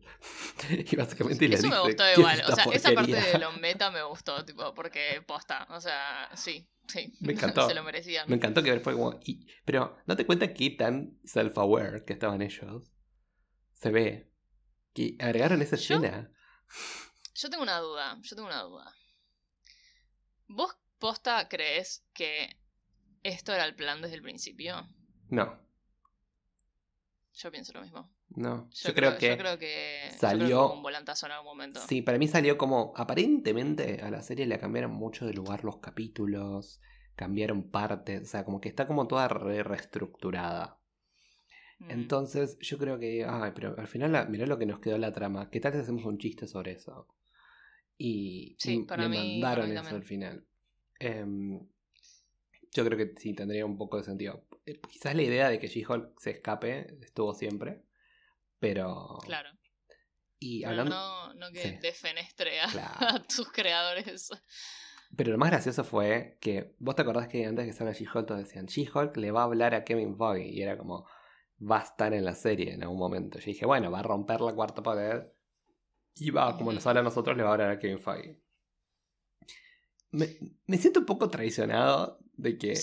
[0.91, 2.43] y básicamente Eso me gustó igual.
[2.49, 5.67] O sea, esa parte de lo meta me gustó, tipo, porque posta.
[5.71, 6.69] O sea, sí.
[6.89, 7.69] Sí, me encantó.
[7.69, 8.29] Se lo merecían.
[8.29, 9.21] Me encantó que fue como.
[9.65, 12.93] pero, ¿no te cuenta qué tan self-aware que estaban ellos?
[13.75, 14.33] Se ve.
[14.93, 16.31] Que agregaron esa escena.
[17.35, 18.19] Yo tengo una duda.
[18.23, 18.93] Yo tengo una duda.
[20.49, 22.62] ¿Vos posta crees que
[23.23, 24.87] ¿Esto era el plan desde el principio?
[25.29, 25.59] No.
[27.35, 28.11] Yo pienso lo mismo.
[28.35, 29.31] No, yo, creo, que.
[29.31, 30.11] Yo creo que.
[30.17, 30.73] Salió.
[30.73, 31.81] un volantazo en algún momento.
[31.87, 32.93] Sí, para mí salió como.
[32.97, 36.81] Aparentemente a la serie le cambiaron mucho de lugar los capítulos.
[37.15, 38.23] Cambiaron partes.
[38.23, 40.79] O sea, como que está como toda reestructurada.
[41.79, 41.91] Mm.
[41.91, 43.27] Entonces, yo creo que.
[43.29, 45.51] Ay, pero al final, mirá lo que nos quedó la trama.
[45.51, 47.09] ¿Qué tal si hacemos un chiste sobre eso?
[47.99, 48.57] Y.
[48.59, 50.47] Sí, para me mandaron eso al final.
[51.01, 51.27] Eh,
[52.73, 54.47] yo creo que sí tendría un poco de sentido.
[54.65, 57.85] Eh, quizás la idea de que She-Hulk se escape estuvo siempre,
[58.59, 59.19] pero.
[59.25, 59.51] Claro.
[60.39, 60.97] Y hablando...
[60.97, 64.31] no, no que defenestre a, tus creadores.
[65.17, 68.41] Pero lo más gracioso fue que vos te acordás que antes que salga She-Hulk todos
[68.41, 71.07] decían She-Hulk le va a hablar a Kevin Feige y era como
[71.61, 73.39] va a estar en la serie en algún momento.
[73.39, 75.23] Yo dije, bueno, va a romper la cuarta pared
[76.17, 78.43] y va, como nos habla a nosotros, le va a hablar a Kevin Feige.
[80.11, 82.75] Me, me siento un poco traicionado de que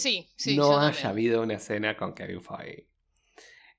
[0.55, 2.87] no haya habido una escena con Kevin Feige.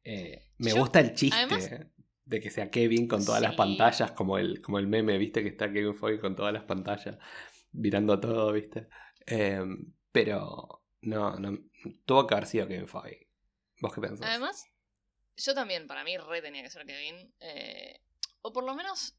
[0.05, 1.89] Eh, me gusta el chiste
[2.25, 5.49] de que sea Kevin con todas las pantallas, como el, como el meme, viste, que
[5.49, 7.17] está Kevin Feige con todas las pantallas,
[7.73, 8.89] mirando todo, viste.
[9.27, 11.59] Em, pero no, no,
[12.05, 13.29] tuvo que haber sido Kevin Feige.
[13.81, 14.29] ¿Vos qué pensás?
[14.29, 14.67] Además,
[15.37, 17.35] yo también, para mí, re tenía que ser Kevin.
[17.41, 18.01] Eh,
[18.43, 19.19] o por lo menos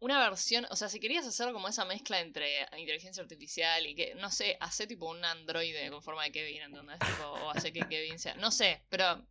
[0.00, 4.14] una versión, o sea, si querías hacer como esa mezcla entre inteligencia artificial y que,
[4.14, 6.98] no sé, hace tipo un androide con forma de Kevin, ¿entendés?
[7.24, 9.26] o hace que Kevin sea, no sé, pero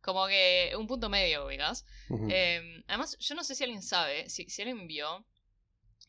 [0.00, 1.84] como que un punto medio, ¿ubicas?
[2.28, 5.24] Em, además, yo no sé si alguien sabe, si, si alguien vio,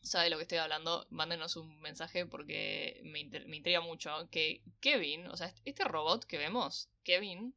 [0.02, 4.62] sabe de lo que estoy hablando, mándenos un mensaje porque me, me intriga mucho, que
[4.80, 7.54] Kevin, o sea, este robot que vemos, Kevin,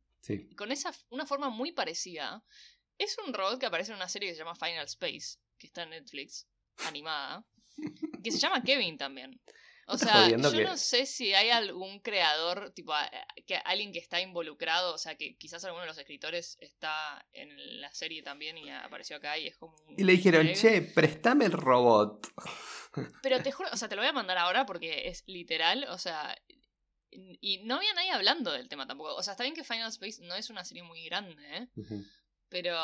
[0.55, 2.43] con esa, una forma muy parecida,
[2.97, 5.83] es un robot que aparece en una serie que se llama Final Space que está
[5.83, 6.45] en Netflix,
[6.87, 7.45] animada,
[8.21, 9.39] que se llama Kevin también.
[9.87, 12.93] O sea, yo no sé si hay algún creador, tipo,
[13.47, 17.79] que alguien que está involucrado, o sea, que quizás alguno de los escritores está en
[17.79, 21.53] la serie también y apareció acá y es como Y le dijeron, che, préstame el
[21.53, 22.27] robot.
[23.21, 25.97] Pero te juro, o sea, te lo voy a mandar ahora porque es literal, o
[25.97, 26.37] sea,
[27.09, 29.15] y no había nadie hablando del tema tampoco.
[29.15, 31.67] O sea, está bien que Final Space no es una serie muy grande, ¿eh?
[32.49, 32.77] Pero...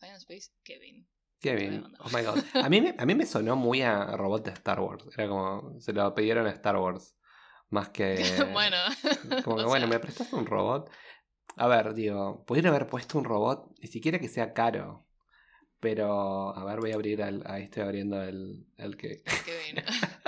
[0.00, 1.06] Final Space, Kevin.
[1.42, 1.84] Kevin.
[1.98, 2.38] Oh my god.
[2.54, 5.04] A mí, me, a mí me sonó muy a robot de Star Wars.
[5.16, 5.78] Era como.
[5.80, 7.16] Se lo pidieron a Star Wars.
[7.68, 8.14] Más que.
[8.52, 8.76] bueno.
[9.44, 10.90] Como que, bueno, ¿me prestaste un robot?
[11.56, 15.04] A ver, digo, pudieron haber puesto un robot, ni siquiera que sea caro.
[15.80, 19.20] Pero, a ver, voy a abrir, al, ahí estoy abriendo el, el que...
[19.44, 19.84] Kevin.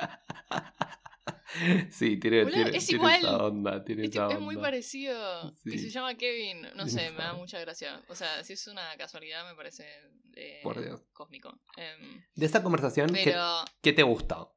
[1.91, 3.19] sí, tiene, tiene, es tiene igual.
[3.21, 5.53] esa onda, tiene Es, esa es muy parecido.
[5.63, 5.79] Sí.
[5.79, 6.69] se llama Kevin.
[6.75, 8.03] No sé, me da mucha gracia.
[8.09, 9.87] O sea, si es una casualidad, me parece
[10.35, 11.01] eh, Por Dios.
[11.13, 11.61] cósmico.
[11.77, 14.57] Em, De esta conversación, ¿qué, pero qué te gustó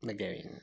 [0.00, 0.62] de Kevin?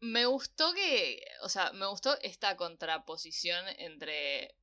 [0.00, 1.20] me gustó que.
[1.42, 4.54] O sea, me gustó esta contraposición entre.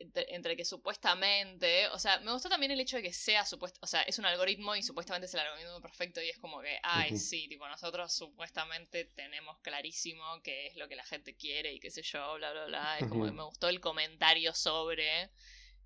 [0.00, 3.80] Entre, entre que supuestamente, o sea, me gustó también el hecho de que sea supuesto,
[3.82, 6.78] o sea, es un algoritmo y supuestamente es el algoritmo perfecto y es como que,
[6.84, 11.80] ay, sí, tipo, nosotros supuestamente tenemos clarísimo qué es lo que la gente quiere y
[11.80, 12.98] qué sé yo, bla, bla, bla.
[13.00, 15.30] Es como que me gustó el comentario sobre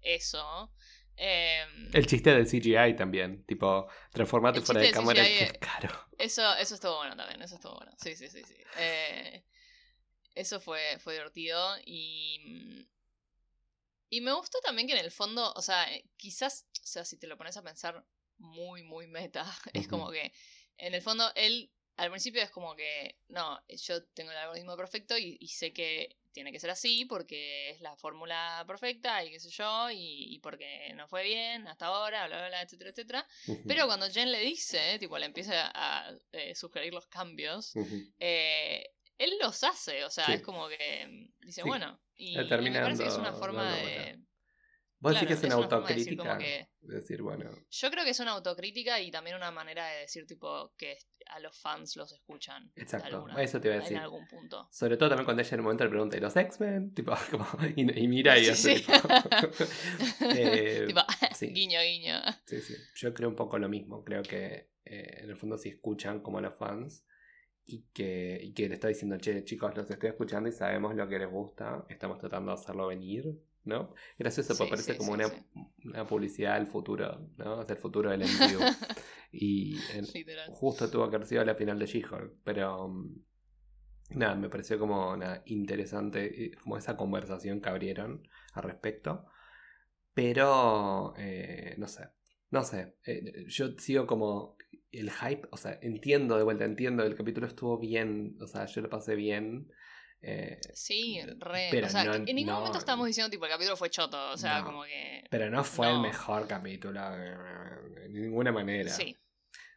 [0.03, 0.71] eso.
[1.17, 6.09] Em, El chiste del CGI también, tipo, transformate fuera de cámara CGI que es- caro.
[6.19, 7.93] Eso, eso estuvo bueno también, eso estuvo bueno.
[7.99, 8.57] Sí, sí, sí, sí.
[8.79, 9.43] Eh,
[10.35, 12.87] eso fue, fue divertido y...
[14.13, 17.17] Y me gustó también que en el fondo, o sea, eh, quizás, o sea, si
[17.17, 18.05] te lo pones a pensar
[18.37, 20.35] muy, muy meta, es como que
[20.77, 25.17] en el fondo él al principio es como que, no, yo tengo el algoritmo perfecto
[25.17, 29.41] y, y sé que tiene que ser así porque es la fórmula perfecta y qué
[29.41, 33.27] sé yo, y, y porque no fue bien hasta ahora, bla, bla, bla, etcétera, etcétera.
[33.67, 37.73] Pero cuando Jen le dice, tipo, le empieza a eh, sugerir los cambios,
[38.19, 38.91] eh,
[39.25, 40.33] él los hace, o sea, Sí.
[40.35, 41.07] es como que
[41.41, 41.69] mm, dice, Sí.
[41.69, 44.19] bueno, y, me parece que es una forma de...
[44.99, 46.23] ¿Vos decís que es una es una forma de decir autocrítica?
[46.29, 50.01] como que- Decir, bueno, Yo creo que es una autocrítica y también una manera de
[50.03, 52.71] decir, tipo, que a los fans los escuchan.
[52.77, 53.97] exacto, alguna- eso te iba a decir.
[53.97, 54.69] En algún punto.
[54.71, 56.95] Sobre todo también cuando ella en el momento le pregunta, ¿y los X-Men?
[56.95, 58.85] Tipo, como, y, y mira y Sí, hace sí.
[58.85, 58.93] tipo...
[60.37, 61.01] Eh, tipo,
[61.35, 61.49] sí.
[61.49, 62.21] guiño, guiño.
[62.47, 62.75] Sí, sí.
[62.95, 64.05] Yo creo un poco lo mismo.
[64.05, 67.05] Creo que eh, en el fondo sí escuchan como los fans
[67.65, 71.09] y que, y que le está diciendo, che, chicos, los estoy escuchando y sabemos lo
[71.09, 71.85] que les gusta.
[71.89, 73.95] Estamos tratando de hacerlo venir, ¿no?
[74.19, 75.33] Gracioso, porque Sí, parece sí, como sí, una,
[75.85, 77.63] una publicidad del futuro, ¿no?
[77.63, 78.77] Es el futuro del MCU.
[79.33, 80.13] y en-
[80.47, 83.17] justo tuvo que sido la final de She-Hulk, pero mm,
[84.11, 89.27] nada, me pareció como nada, interesante, eh, como esa conversación que abrieron al respecto.
[90.15, 92.09] Pero, eh, no sé,
[92.51, 94.57] no sé, eh, yo sigo como
[94.93, 98.81] el hype, o sea, entiendo de vuelta, entiendo, el capítulo estuvo bien, o sea, yo
[98.83, 99.71] lo pasé bien.
[100.25, 101.67] eh, Sí, re.
[101.73, 104.31] Pero o sea, no- en ningún no- momento estamos diciendo, tipo, el capítulo fue choto.
[104.31, 104.67] O sea, No.
[104.67, 105.25] como que.
[105.31, 108.91] pero no fue el mejor capítulo, de ninguna manera.
[108.91, 109.17] Sí.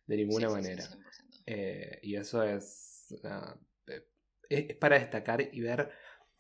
[0.06, 0.84] De ninguna sí, sí, sí, manera.
[0.84, 1.42] 100%.
[1.48, 4.06] Eh, y eso es, nada, eh,
[4.50, 5.90] es es para destacar y ver.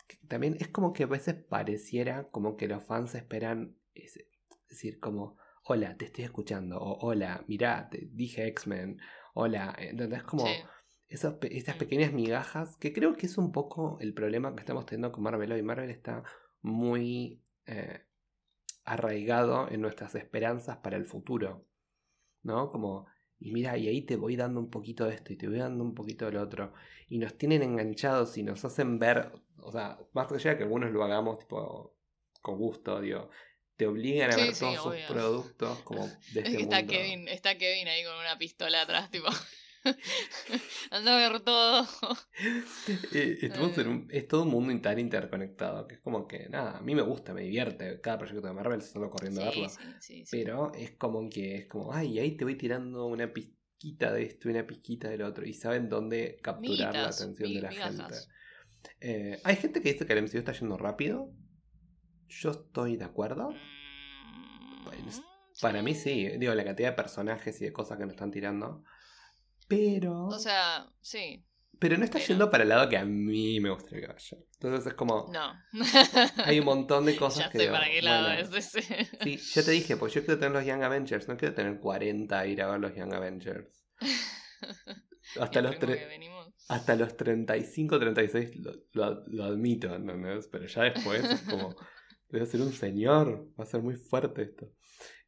[0.07, 3.75] que también es como que a veces pareciera como que los fans esperan.
[3.95, 4.27] Es, es
[4.69, 6.77] decir, como, hola, te estoy escuchando.
[6.79, 8.99] O hola, mirá, te dije X-Men.
[9.33, 10.23] Hola, ¿entendés?
[10.23, 10.53] Como Sí.
[11.07, 11.77] esas Mm.
[11.79, 15.51] pequeñas migajas que creo que es un poco el problema que estamos teniendo con Marvel
[15.51, 15.61] hoy.
[15.63, 16.23] Marvel está
[16.61, 18.05] muy eh,
[18.83, 21.65] arraigado en nuestras esperanzas para el futuro.
[22.43, 22.71] ¿No?
[22.71, 23.07] Como,
[23.39, 25.83] y mira, y ahí te voy dando un poquito de esto y te voy dando
[25.83, 26.73] un poquito de lo otro.
[27.09, 30.91] Y nos tienen enganchados y nos hacen ver, o sea, más allá de que algunos
[30.91, 31.95] lo hagamos tipo
[32.43, 33.31] con gusto, digo,
[33.77, 36.93] te obligan a Sí, ver sí, todos sus productos como de Es este está mundo.
[36.93, 39.27] Kevin, está Kevin ahí con una pistola atrás, tipo.
[40.91, 41.87] Anda a ver todo.
[43.13, 46.77] Eh, estamos en un- es todo un mundo tan interconectado que es como que, nada,
[46.77, 49.67] a mí me gusta, me divierte cada proyecto de Marvel, solo corriendo a verlo.
[50.29, 54.47] Pero es como que es como, ay, ahí te voy tirando una pizquita de esto
[54.49, 55.45] y una pizquita del otro.
[55.45, 57.95] Y saben dónde capturar la atención de la migajas.
[57.95, 58.15] gente.
[58.99, 61.31] Eh, hay gente que dice que el MCU está yendo rápido.
[62.27, 63.51] Yo estoy de acuerdo.
[63.51, 65.09] Mm,
[65.61, 68.83] Para mí sí, digo, la cantidad de personajes y de cosas que nos están tirando.
[69.67, 70.25] Pero.
[70.27, 71.43] O sea, sí.
[71.79, 74.37] pero no está pero- yendo para el lado que a mí me gustaría que vaya.
[74.53, 75.31] Entonces es como.
[75.31, 75.53] No.
[76.45, 77.57] Hay un montón de cosas ya que.
[77.59, 79.05] sé para qué lado bueno, es ese.
[79.23, 82.37] Sí, yo te dije, pues yo quiero tener los Young Avengers, no quiero tener 40
[82.39, 83.85] a ir a ver los Young Avengers.
[85.39, 85.75] Hasta los,
[86.69, 90.47] hasta los 35, 36 lo, lo, lo admito, ¿entendés?
[90.51, 91.75] Pero ya después es como,
[92.29, 94.71] voy a ser un señor, va a ser muy fuerte esto.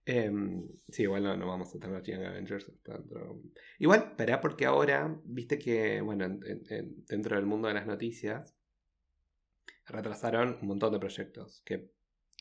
[0.06, 3.42] Em, sí, igual no, no vamos a tener Young Avengers dentro.
[3.80, 7.86] Igual, esperá porque ahora, viste que, bueno, en- en- en- dentro del mundo de las
[7.86, 8.56] noticias,
[9.86, 11.92] retrasaron un montón de proyectos, que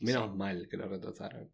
[0.01, 0.37] menos Sí.
[0.37, 1.51] mal que lo retrasaron.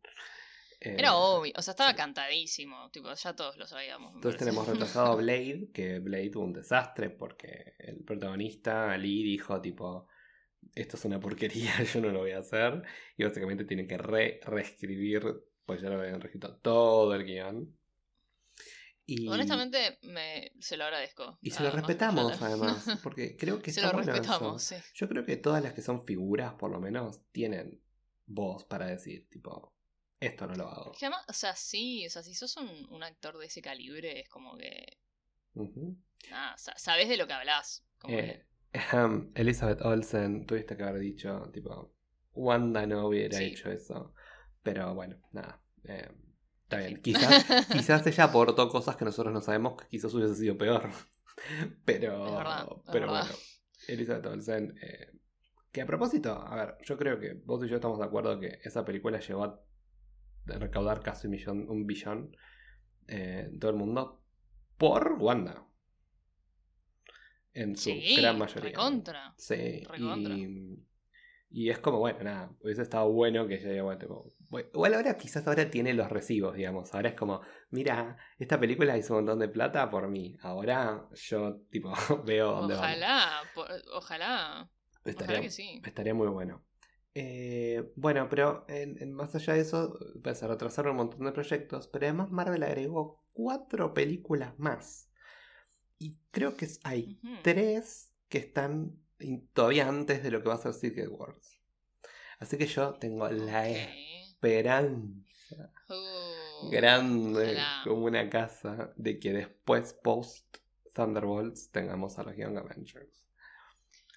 [0.80, 4.16] Eh, Era obvio, o sea, estaba cantadísimo, tipo, ya todos lo sabíamos.
[4.16, 9.62] Entonces tenemos retrasado a Blade, que Blade tuvo un desastre porque el protagonista, Lee, dijo
[9.62, 10.08] tipo,
[10.76, 12.84] esto es una porquería, yo no lo voy a hacer.
[13.18, 15.24] Y básicamente tienen que re reescribir
[15.66, 17.78] pues ya lo habían registrado todo el guion.
[19.06, 21.38] Y, Honestamente, me, se lo agradezco.
[21.42, 24.76] y se lo respetamos además, porque creo que se está lo bueno respetamos, eso.
[24.76, 24.82] sí.
[24.96, 27.82] Yo creo que todas las que son figuras, por lo menos, tienen
[28.26, 29.74] voz para decir, tipo,
[30.22, 30.94] esto no lo hago.
[30.98, 34.30] Además, o sea, sí, o sea, si sos un, un actor de ese calibre, es
[34.30, 34.98] como que.
[35.56, 35.98] Ujú.
[36.30, 37.84] Nada, sa- sabes de lo que hablas.
[38.00, 38.46] Como Eh,
[39.36, 41.94] Elizabeth Olsen, tuviste que haber dicho, tipo,
[42.34, 43.46] Wanda no hubiera Sí.
[43.46, 44.14] hecho eso.
[44.64, 45.62] Pero bueno, nada.
[45.84, 46.10] eh,
[46.64, 47.02] está En bien.
[47.02, 50.90] Quizás, quizás ella aportó cosas que nosotros no sabemos que quizás hubiese sido peor.
[51.86, 53.22] Pero, Es verdad, es pero verdad.
[53.24, 53.36] bueno,
[53.88, 54.78] Elizabeth Olsen.
[54.82, 55.12] eh,
[55.72, 58.60] que a propósito, a ver, yo creo que vos y yo estamos de acuerdo que
[58.64, 59.60] esa película llegó a
[60.46, 62.36] recaudar casi un millón, un billón
[63.08, 64.22] eh, todo el mundo
[64.78, 65.66] por Wanda.
[67.54, 68.70] En su Sí, gran mayoría.
[68.72, 69.34] recontra.
[69.38, 70.34] Sí, recontra.
[70.36, 70.84] y,
[71.50, 74.94] y es como, bueno, nada, hubiese estado bueno que ella diga, bueno, tipo, bueno, igual
[74.96, 79.20] ahora quizás ahora tiene los recibos, digamos, ahora es como, mira, esta película hizo un
[79.20, 81.94] montón de plata por mí, ahora yo, tipo,
[82.26, 82.74] veo dónde.
[82.76, 83.44] Ojalá,
[83.94, 84.70] ojalá.
[85.06, 85.82] Estaría, Ojalá que sí.
[85.86, 86.64] estaría muy bueno.
[87.16, 91.32] Eh, bueno, pero en, en más allá de eso, pues, se retrasaron un montón de
[91.32, 95.10] proyectos, pero además Marvel agregó cuatro películas más.
[96.04, 99.00] Y creo que hay tres que están
[99.54, 101.62] todavía antes de lo que va a ser Secret Wars.
[102.40, 105.24] Así que yo tengo la esperanza
[105.88, 110.58] Uh, grande como una casa de que después, post
[110.94, 113.24] Thunderbolts, tengamos a los Young Avengers.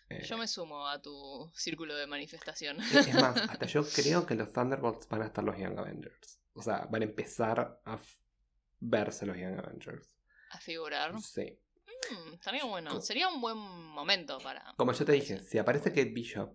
[0.09, 2.81] Eh, Yo me sumo a tu círculo de manifestación.
[2.81, 6.40] Es más, hasta yo creo que los Thunderbolts van a estar los Young Avengers.
[6.55, 7.99] O sea, van a empezar a
[8.81, 10.16] verse los Young Avengers.
[10.51, 11.20] a figurar.
[11.20, 11.59] Sí.
[12.11, 12.90] Mm, estaría bueno.
[12.90, 14.75] Co- Sería un buen momento para.
[14.77, 16.51] Como yo te dije, si aparece Kate Bishop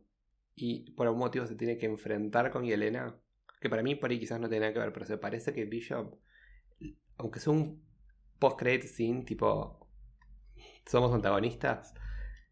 [0.56, 3.16] y por algún motivo se tiene que enfrentar con Yelena,
[3.60, 5.66] que para mí por ahí quizás no tiene nada que ver, pero se parece que
[5.66, 6.16] Bishop,
[7.18, 7.84] aunque sea un
[8.40, 9.88] post-credit scene tipo
[10.86, 11.94] somos antagonistas,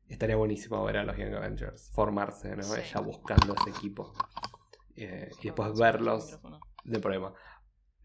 [0.07, 2.63] estaría buenísimo ver a los Young Avengers formarse, ¿no?
[2.63, 2.81] Sí.
[2.81, 4.13] Ella buscando ese equipo.
[4.95, 6.39] Eh, y después verlos
[6.83, 7.33] de problema.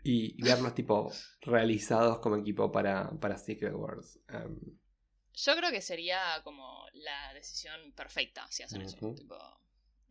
[0.03, 1.11] Y verlos tipo
[1.43, 4.19] realizados como equipo para, para Secret Wars.
[4.29, 4.59] Em,
[5.35, 8.97] Yo creo que sería como la decisión perfecta si hacen eso.
[9.01, 9.15] Ujú.
[9.15, 9.37] Tipo,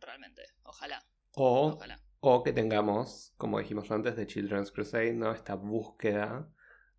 [0.00, 0.42] realmente.
[0.64, 1.02] Ojalá.
[1.36, 2.00] o, Ojalá.
[2.20, 5.32] o que tengamos, como dijimos antes, de Children's Crusade, ¿no?
[5.32, 6.48] Esta búsqueda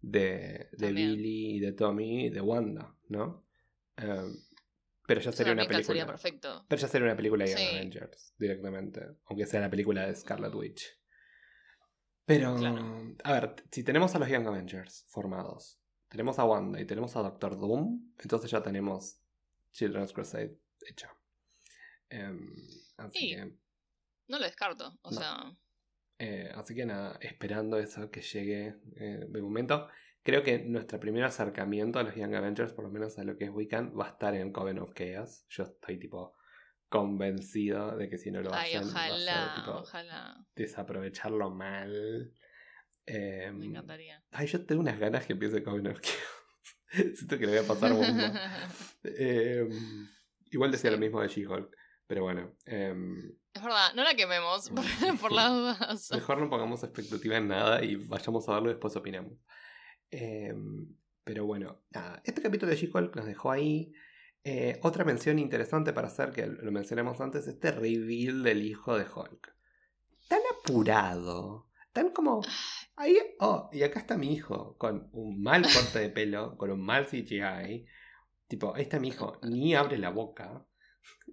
[0.02, 0.92] de, de.
[0.92, 3.46] Billy y de Tommy y de Wanda, ¿no?
[3.98, 4.36] Em,
[5.08, 6.06] pero ya Eso sería una película.
[6.06, 6.66] perfecto.
[6.68, 7.76] Pero ya sería una película de Young Sí.
[7.76, 9.02] Avengers directamente.
[9.26, 11.00] Aunque sea la película de Scarlet Witch.
[12.26, 13.16] Pero, Claro.
[13.24, 15.80] a ver, si tenemos a los Young Avengers formados,
[16.16, 19.20] tenemos a Wanda y tenemos a Doctor Doom, entonces ya tenemos
[19.74, 21.14] Children's Crusade hecha.
[22.10, 22.56] Em,
[22.98, 23.58] así, Y- que,
[24.30, 24.98] No lo descarto.
[25.02, 25.18] O No.
[25.18, 25.58] sea.
[26.20, 29.90] eh, así que nada, esperando eso que llegue eh, de momento.
[30.24, 33.44] Creo que nuestro primer acercamiento a los Young Avengers, por lo menos a lo que
[33.46, 35.46] es Wiccan, va a estar en Coven of Chaos.
[35.50, 36.34] Yo estoy tipo
[36.90, 40.46] convencido de que si no lo Ay, hacen, va a ser, tipo, Ojalá.
[40.56, 42.32] desaprovecharlo mal.
[43.08, 44.24] Em, Me encantaría.
[44.32, 45.82] ay, yo tengo unas ganas que empiece Chaos.
[47.16, 48.34] Siento que le voy a pasar bomba.
[49.04, 50.08] Em,
[50.52, 50.96] igual decía Sí.
[50.96, 51.76] lo mismo de She-Hulk.
[52.08, 56.12] Pero bueno, em, Es verdad, no la quememos por, por las dudas.
[56.12, 59.34] mejor no pongamos expectativa en nada y vayamos a verlo y después opinamos.
[60.12, 60.88] Em,
[61.24, 63.92] pero bueno, nada, este capítulo de She-Hulk nos dejó ahí.
[64.44, 69.06] Eh, otra mención interesante para hacer, que lo mencionamos antes, este reveal del hijo de
[69.06, 69.56] Hulk.
[70.28, 72.42] Tan apurado, tan como...
[72.98, 76.82] Ahí, oh, y acá está mi hijo, con un mal corte de pelo, con un
[76.82, 77.86] mal CGI.
[78.48, 80.66] Tipo, ahí está mi hijo, ni abre la boca.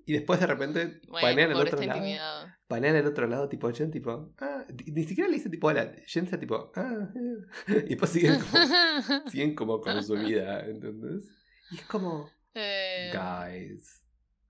[0.07, 1.99] Y después de repente Bueno, panean al otro lado.
[1.99, 2.47] intimidad.
[2.67, 6.27] Panean al otro lado, tipo, Jen, tipo, ah, ni siquiera le dice tipo, hola, Jen
[6.29, 7.85] se tipo, ah, eh.
[7.87, 8.65] y después siguen como,
[9.31, 11.29] siguen como con su vida, ¿entendés?
[11.71, 14.03] Y es como, Eh, guys,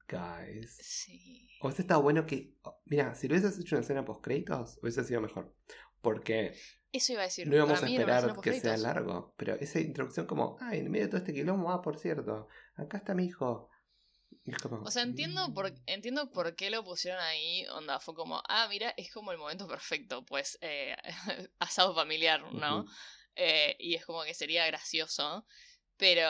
[0.08, 0.76] guys.
[0.80, 1.48] Sí.
[1.62, 5.04] Hubiese estado bueno que, oh, mira, si lo hubieses hecho una escena post créditos, hubiese
[5.04, 5.54] sido mejor.
[6.02, 6.54] Porque
[6.92, 7.46] Eso iba a decir.
[7.48, 9.34] no íbamos a esperar que sea largo.
[9.38, 12.98] Pero esa introducción como, ah, en medio de todo este quilombo, ah, por cierto, acá
[12.98, 13.70] está mi hijo.
[14.44, 15.76] Y es como, O sea, entiendo por, mm.
[15.86, 17.64] entiendo por qué lo pusieron ahí.
[17.68, 20.24] Onda, fue como, ah, mira, es como el momento perfecto.
[20.26, 20.96] Pues, eh,
[21.58, 22.84] asado familiar, ¿no?
[23.36, 25.46] Eh, y es como que sería gracioso.
[25.96, 26.28] Pero.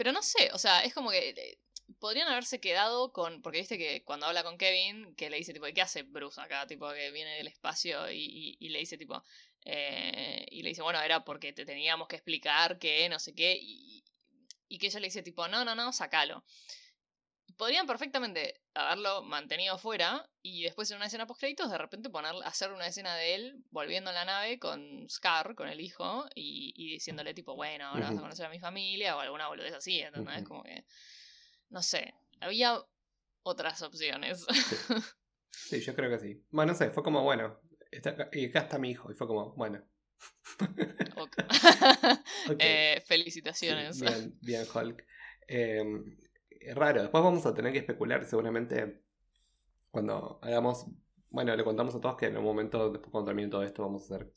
[0.00, 1.30] Pero no sé, o sea, es como que.
[1.30, 1.58] eh,
[1.98, 3.42] Podrían haberse quedado con.
[3.42, 6.66] Porque viste que cuando habla con Kevin, que le dice, tipo, ¿qué hace Bruce acá?
[6.66, 9.22] Tipo, que viene del espacio y, y- y le dice, tipo.
[9.64, 13.58] eh, y le dice, bueno, era porque te teníamos que explicar que no sé qué.
[13.60, 14.04] Y,
[14.68, 16.44] y que ella le dice, tipo, no, no, no, sacalo.
[17.60, 22.32] Podrían perfectamente haberlo mantenido fuera y después en una escena post créditos de repente poner,
[22.46, 26.72] hacer una escena de él volviendo a la nave con Scar, con el hijo, y,
[26.74, 30.00] y diciéndole tipo, bueno, ahora vas a conocer a mi familia o alguna boludez así,
[30.00, 30.42] ¿entendés?
[30.44, 30.86] Como que,
[31.68, 32.82] no sé, había
[33.42, 34.46] otras opciones.
[35.50, 36.42] Sí, yo creo que sí.
[36.48, 39.12] Bueno, no sé, fue como, bueno, está y acá está mi hijo.
[39.12, 39.84] Y fue como, bueno.
[41.16, 41.36] Ok.
[42.48, 42.56] Ok.
[42.58, 44.00] Eh, Sí, felicitaciones.
[44.00, 45.04] bien, bien, Hulk.
[45.46, 45.82] Eh,
[46.74, 49.02] raro, después vamos a tener que especular seguramente
[49.90, 50.86] cuando hagamos.
[51.30, 54.02] Bueno, le contamos a todos que en un momento, después cuando termine todo esto, vamos
[54.10, 54.32] a hacer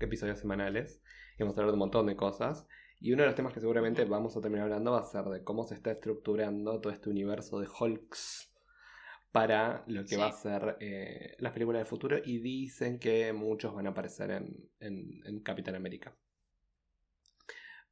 [0.00, 1.02] episodios semanales
[1.38, 2.66] y vamos a hablar de un montón de cosas.
[3.00, 5.44] Y uno de los temas que seguramente vamos a terminar hablando va a ser de
[5.44, 8.52] cómo se está estructurando todo este universo de Hulks
[9.30, 10.16] para lo que Sí.
[10.16, 12.18] va a ser eh, las películas del futuro.
[12.24, 16.16] Y dicen que muchos van a aparecer en, en, en Capitán América.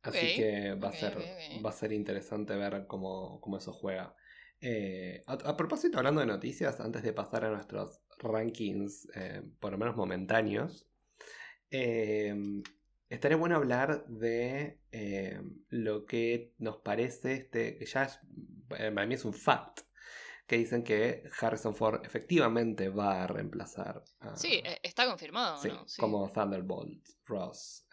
[0.07, 1.19] Así que va, a ser,
[1.65, 4.15] va a ser interesante ver cómo, cómo eso juega.
[4.61, 9.73] Eh, a, a propósito, hablando de noticias, antes de pasar a nuestros rankings, eh, por
[9.73, 10.87] lo menos momentáneos,
[11.71, 12.35] eh,
[13.09, 14.81] estaría bueno hablar de
[15.69, 18.21] lo que nos parece, este, que ya es,
[18.69, 19.81] para mí es un fact,
[20.47, 25.69] que dicen que Harrison Ford efectivamente va a reemplazar a, Sí, eh, está confirmado, sí,
[25.69, 25.87] ¿no?
[25.89, 26.01] Sí.
[26.01, 27.87] como Thunderbolt Ross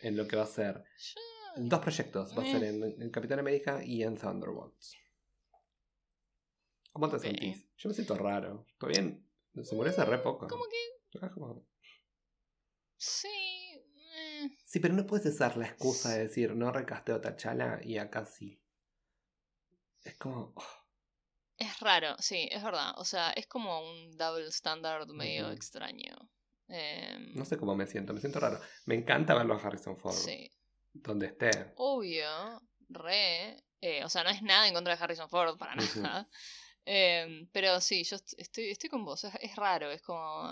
[0.00, 0.84] en lo que va a ser
[1.56, 2.68] dos proyectos, va a ser Eh.
[2.68, 4.96] en, en Capitán América y en Thunderbolts.
[6.92, 7.68] ¿Cómo te sentís?
[7.76, 8.66] Yo me siento raro.
[8.78, 9.18] Todavía
[9.62, 10.48] se murió hace re poco.
[10.48, 11.64] Como que Ah, como-
[12.96, 13.28] sí.
[13.28, 17.98] eh, Sí, pero no puedes usar la excusa de decir no recasteo a T'Challa y
[17.98, 18.60] acá sí.
[20.02, 20.52] Es como.
[20.56, 20.64] oh,
[21.56, 22.92] Es raro, sí, es verdad.
[22.98, 26.16] O sea, es como un double standard medio extraño.
[26.68, 28.60] Em, no sé cómo me siento, me siento raro.
[28.86, 30.14] Me encanta verlo a Harrison Ford.
[30.14, 30.50] Sí.
[30.92, 31.50] Donde esté.
[31.76, 32.28] Obvio,
[32.88, 33.56] re.
[33.80, 36.28] eh, o sea, no es nada en contra de Harrison Ford, para nada.
[36.84, 39.22] Em, pero sí, yo est- estoy, estoy con vos.
[39.24, 40.50] Es, es raro, es como.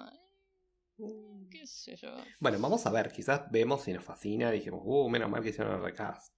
[0.98, 2.14] eh, ¿Qué sé yo?
[2.40, 5.74] Bueno, vamos a ver, quizás vemos y nos fascina, dijimos, uh, menos mal que hicieron
[5.76, 6.34] el recast.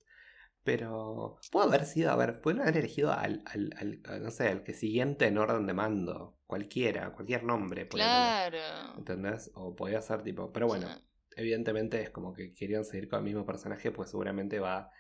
[0.69, 4.49] Pero puede haber sido, a ver, pueden haber elegido al, al, al- al, no sé,
[4.49, 7.87] al que siguiente en orden de mando, cualquiera, cualquier nombre.
[7.87, 8.99] tener, Claro.
[8.99, 9.51] ¿Entendés?
[9.55, 11.05] O podía ser tipo, pero bueno, Sí.
[11.37, 14.91] evidentemente es como que querían seguir con el mismo personaje, pues seguramente va...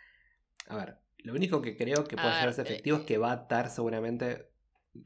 [0.68, 3.18] A ver, lo único que creo que A puede a ser eh, efectivo es que
[3.18, 4.48] va a estar seguramente...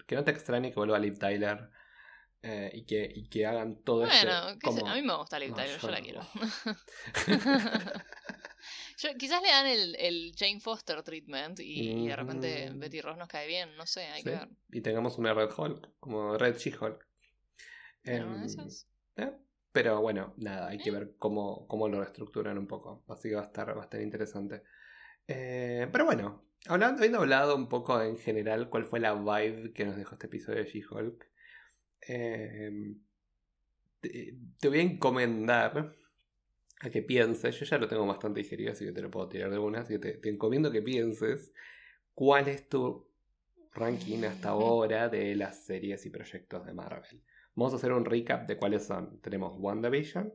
[0.06, 1.70] Que no te extrañe que vuelva Liv Tyler
[2.42, 4.60] eh, y, que, y que hagan todo Bueno, este...
[4.64, 6.04] como- a mí me gusta Liv No, Tyler, yo yo la no.
[6.04, 6.20] quiero.
[8.98, 12.78] Yo- quizás le dan el, el Jane Foster treatment y, y de repente Ujú.
[12.78, 14.48] Betty Ross nos cae bien, no sé, hay Sí, que ver.
[14.70, 17.06] Y tengamos una Red Hulk, como Red She-Hulk.
[18.04, 18.46] Em,
[19.16, 19.32] ¿eh?
[19.72, 23.04] Pero bueno, nada, hay que ver cómo, cómo lo reestructuran un poco.
[23.08, 24.62] Así que va a estar, estar interesante.
[25.26, 29.84] Eh, pero bueno, hablando, habiendo hablado un poco en general cuál fue la vibe que
[29.84, 31.30] nos dejó este episodio de She-Hulk,
[32.08, 32.70] eh,
[34.00, 35.94] te, te voy a encomendar
[36.82, 39.50] a que pienses, yo ya lo tengo bastante digerido, así que te lo puedo tirar
[39.50, 41.52] de una, así que te, te encomiendo que pienses
[42.14, 43.08] cuál es tu
[43.72, 47.22] ranking hasta ahora de las series y proyectos de Marvel.
[47.54, 49.20] Vamos a hacer un recap de cuáles son.
[49.20, 50.32] Tenemos WandaVision,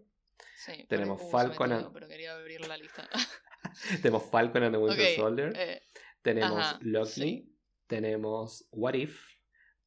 [0.56, 3.08] sí, tenemos uh, Falcon and- pero quería abrir la lista.
[4.02, 5.82] tenemos Falcon and the Winter Ok, Soldier, eh,
[6.22, 7.56] tenemos ajá, Loki, sí.
[7.88, 9.20] tenemos What If,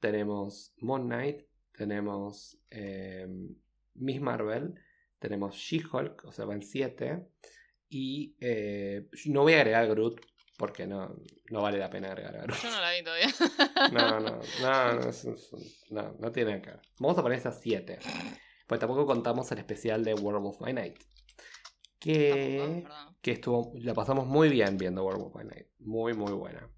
[0.00, 1.42] tenemos Moon Knight,
[1.72, 3.26] tenemos eh,
[3.94, 4.74] Miss Marvel,
[5.21, 7.25] tenemos She-Hulk, o sea, van 7.
[7.89, 10.21] Y eh, no voy a agregar Groot
[10.57, 11.16] porque no,
[11.51, 12.61] no vale la pena agregar a Groot.
[12.62, 13.29] yo no la vi todavía.
[13.93, 14.41] No, no, no,
[15.01, 16.81] no, es- es- no, no tiene que ver.
[16.99, 17.99] Vamos a poner esas 7.
[18.66, 20.97] Pues tampoco contamos el especial de Werewolf by Night.
[20.97, 22.85] Tampoco, Que,
[23.21, 25.66] que estuvo, la pasamos muy bien viendo Werewolf by Night.
[25.81, 26.68] Muy, muy buena.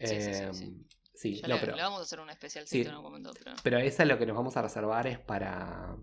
[0.00, 0.86] Sí, sí, sí, Em, sí.
[1.14, 2.80] sí, no, le, pero, le vamos a hacer un especial Sí.
[2.82, 3.52] en algún momento, pero.
[3.62, 5.96] pero esa es lo que nos vamos a reservar es para.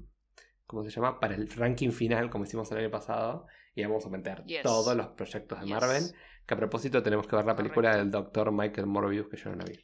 [0.67, 1.19] ¿Cómo se llama?
[1.19, 3.47] Para el ranking final, como hicimos el año pasado.
[3.73, 4.63] Y vamos a meter Yes.
[4.63, 5.73] todos los proyectos de Yes.
[5.73, 6.03] Marvel.
[6.45, 8.51] Que a propósito tenemos que ver la película del Dr.
[8.51, 9.79] Michael Morbius, que yo no la vi.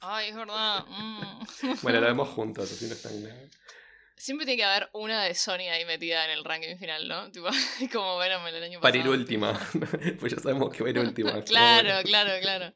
[0.00, 0.84] Ay, es verdad.
[0.88, 1.44] mm.
[1.82, 3.48] Bueno, la vemos juntos, así no están nada.
[4.16, 7.30] Siempre tiene que haber una de Sony ahí metida en el ranking final, ¿no?
[7.32, 7.48] Tipo,
[7.92, 9.14] como Venom el año Para pasado.
[9.14, 9.58] ir última.
[10.20, 11.42] pues ya sabemos que va a ir última.
[11.42, 12.74] claro, claro, claro.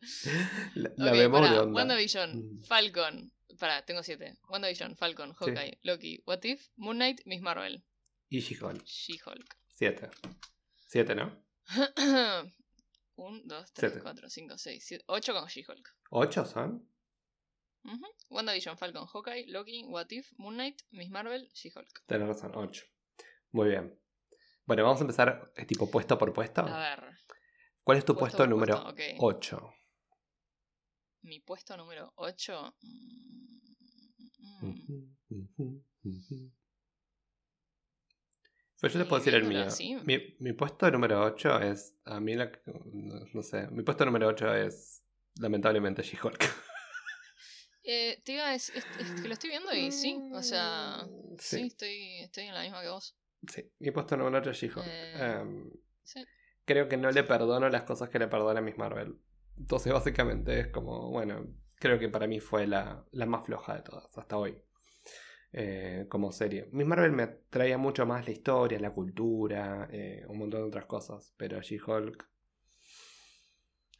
[0.74, 1.74] La, la vemos pará, de onda.
[1.80, 2.64] WandaVision, Mm.
[2.64, 3.32] Falcon.
[3.58, 4.36] Pará, tengo siete.
[4.48, 7.84] WandaVision, Falcon, Hawkeye, Loki, What If, Moon Knight, Miss Marvel,
[8.28, 8.82] Y She-Hulk.
[8.84, 9.56] She-Hulk.
[9.74, 10.10] Siete.
[10.86, 11.44] Siete, ¿no?
[13.16, 14.02] 1, 2, 3, Siete.
[14.02, 15.96] 4, 5, 6, 7, 8 con She-Hulk.
[16.10, 16.88] ¿Ocho son?
[17.84, 18.06] Ujú.
[18.30, 22.04] WandaVision, Falcon, Hawkeye, Loki, What If, Moon Knight, Miss Marvel, She-Hulk.
[22.06, 22.84] Tenés razón, ocho.
[23.52, 23.98] Muy bien.
[24.64, 26.62] Bueno, vamos a empezar eh, tipo puesto por puesto.
[26.62, 27.18] A ver.
[27.82, 29.18] ¿Cuál es tu puesto puesto, número puesto, ok.
[29.18, 29.73] 8?
[31.24, 32.76] Mi puesto número 8.
[38.80, 39.66] Pues yo te puedo decir el mío.
[40.04, 41.94] Mi, mi, puesto número 8 es.
[42.04, 42.52] A mí la.
[43.32, 43.68] No, sé.
[43.68, 45.02] Mi puesto número 8 es.
[45.40, 46.38] Lamentablemente She-Hulk.
[47.86, 51.36] Eh, te iba a decir, es, que lo estoy viendo y sí, o sea, mm,
[51.38, 53.14] sí, estoy, estoy en la misma que vos.
[53.46, 54.86] Sí, mi puesto número 8 es She-Hulk.
[54.86, 55.70] Eh, em,
[56.02, 56.24] sí.
[56.64, 59.18] Creo que no le perdono las cosas que le perdona a Miss Marvel.
[59.58, 61.46] Entonces, básicamente es como, bueno,
[61.78, 64.62] creo que para mí fue la, la más floja de todas hasta hoy.
[65.56, 66.68] Eh, como serie.
[66.72, 70.86] Miss Marvel me traía mucho más la historia, la cultura, eh, un montón de otras
[70.86, 71.32] cosas.
[71.36, 72.28] Pero She-Hulk.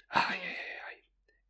[0.08, 0.56] Ay, ay,
[0.88, 0.96] ay.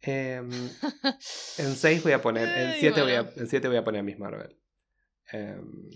[0.02, 0.50] Em,
[1.59, 2.48] en 6 voy a poner.
[2.48, 4.61] En 7 voy, a, en voy a poner a Miss Marvel.
[5.32, 5.88] Em,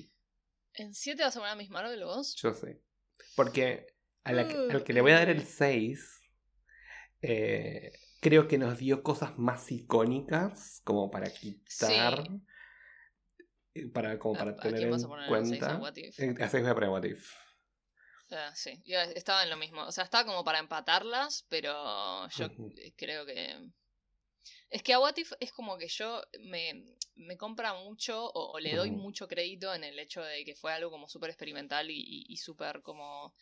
[0.72, 2.34] ¿En 7 vas a poner a Miss Marvel vos?
[2.36, 2.80] Yo sé.
[3.36, 3.88] Porque
[4.24, 6.17] al que le voy a dar el 6.
[7.22, 12.24] Eh, creo que nos dio cosas más icónicas como para quitar
[13.92, 15.80] para, como para tener en cuenta.
[16.40, 17.32] Así voy a poner What If.
[18.30, 18.82] Uh, sí,
[19.14, 19.82] estaba en lo mismo.
[19.86, 22.48] O sea, estaba como para empatarlas, pero yo
[22.96, 23.70] creo que.
[24.70, 28.74] Es que a What If es como que yo me, me compra mucho o, le
[28.74, 32.36] doy mucho crédito en el hecho de que fue algo como súper experimental y, y,
[32.36, 33.34] súper como.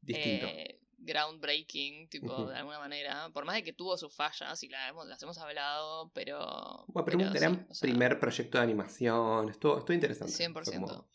[0.00, 0.46] Distinto.
[0.46, 3.30] Eh, groundbreaking, tipo, de alguna manera.
[3.32, 6.84] Por más de que tuvo sus fallas y las hemos, las hemos hablado, pero.
[6.88, 9.50] Bueno, pero, un gran primer proyecto de animación.
[9.50, 10.32] Estuvo, estuvo interesante.
[10.32, 11.06] 100%.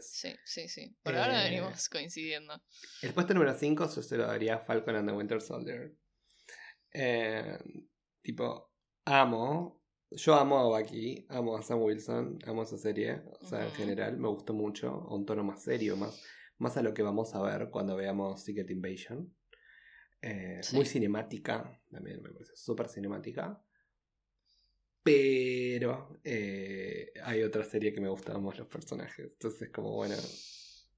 [0.00, 0.96] Sí, sí, sí.
[1.02, 2.60] Por ahora eh, venimos coincidiendo.
[3.02, 5.94] El puesto número 5 yo se lo daría a Falcon and the Winter Soldier.
[6.92, 7.58] Eh,
[8.22, 8.72] tipo,
[9.04, 9.82] amo.
[10.10, 13.22] Yo amo a Bucky, amo a Sam Wilson, amo esa serie.
[13.40, 14.88] O sea, en general me gustó mucho.
[14.88, 16.22] A un tono más serio, más
[16.58, 19.32] más a lo que vamos a ver cuando veamos Secret Invasion.
[20.22, 23.60] Eh, muy cinemática, también me parece súper cinemática.
[25.02, 29.26] Pero eh, hay otra serie que me gustan más los personajes.
[29.26, 30.16] Entonces, como bueno,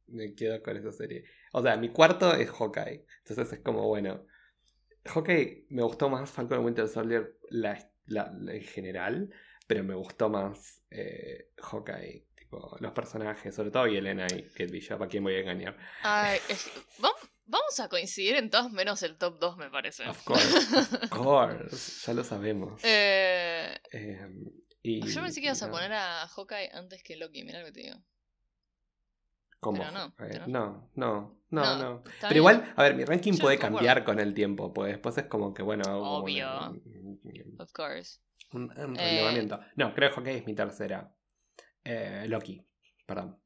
[0.07, 1.25] me quedo con esa serie.
[1.53, 3.05] O sea, mi cuarto es Hawkeye.
[3.19, 4.27] Entonces es como bueno.
[5.05, 7.39] Hawkeye me gustó más Falcon Winter Soldier
[8.09, 9.31] en general,
[9.67, 12.28] pero me gustó más eh, Hawkeye
[12.81, 15.77] los personajes, sobre todo y Elena y Kate Bishop, ¿a quién voy a engañar?
[17.47, 20.09] vamos, a coincidir en todos menos el top 2, me parece.
[20.09, 22.81] Of course, of course, ya lo sabemos.
[22.85, 24.45] Eh, em,
[24.83, 27.81] yo pensé que ibas a poner a Hawkeye antes que Loki, mira lo que te
[27.81, 27.97] digo.
[29.61, 29.85] ¿Cómo?
[29.85, 30.13] no,
[30.47, 34.73] no, no, no, no, Pero igual, a ver, mi ranking puede cambiar con el tiempo,
[34.73, 35.83] pues después es como que, bueno...
[35.99, 36.49] Obvio.
[37.59, 38.21] of course.
[38.53, 39.57] Un, relevamiento.
[39.57, 41.13] Eh, no, creo que Hawkeye es mi tercera.
[41.91, 42.62] Eh, Loki,
[43.07, 43.41] perdón.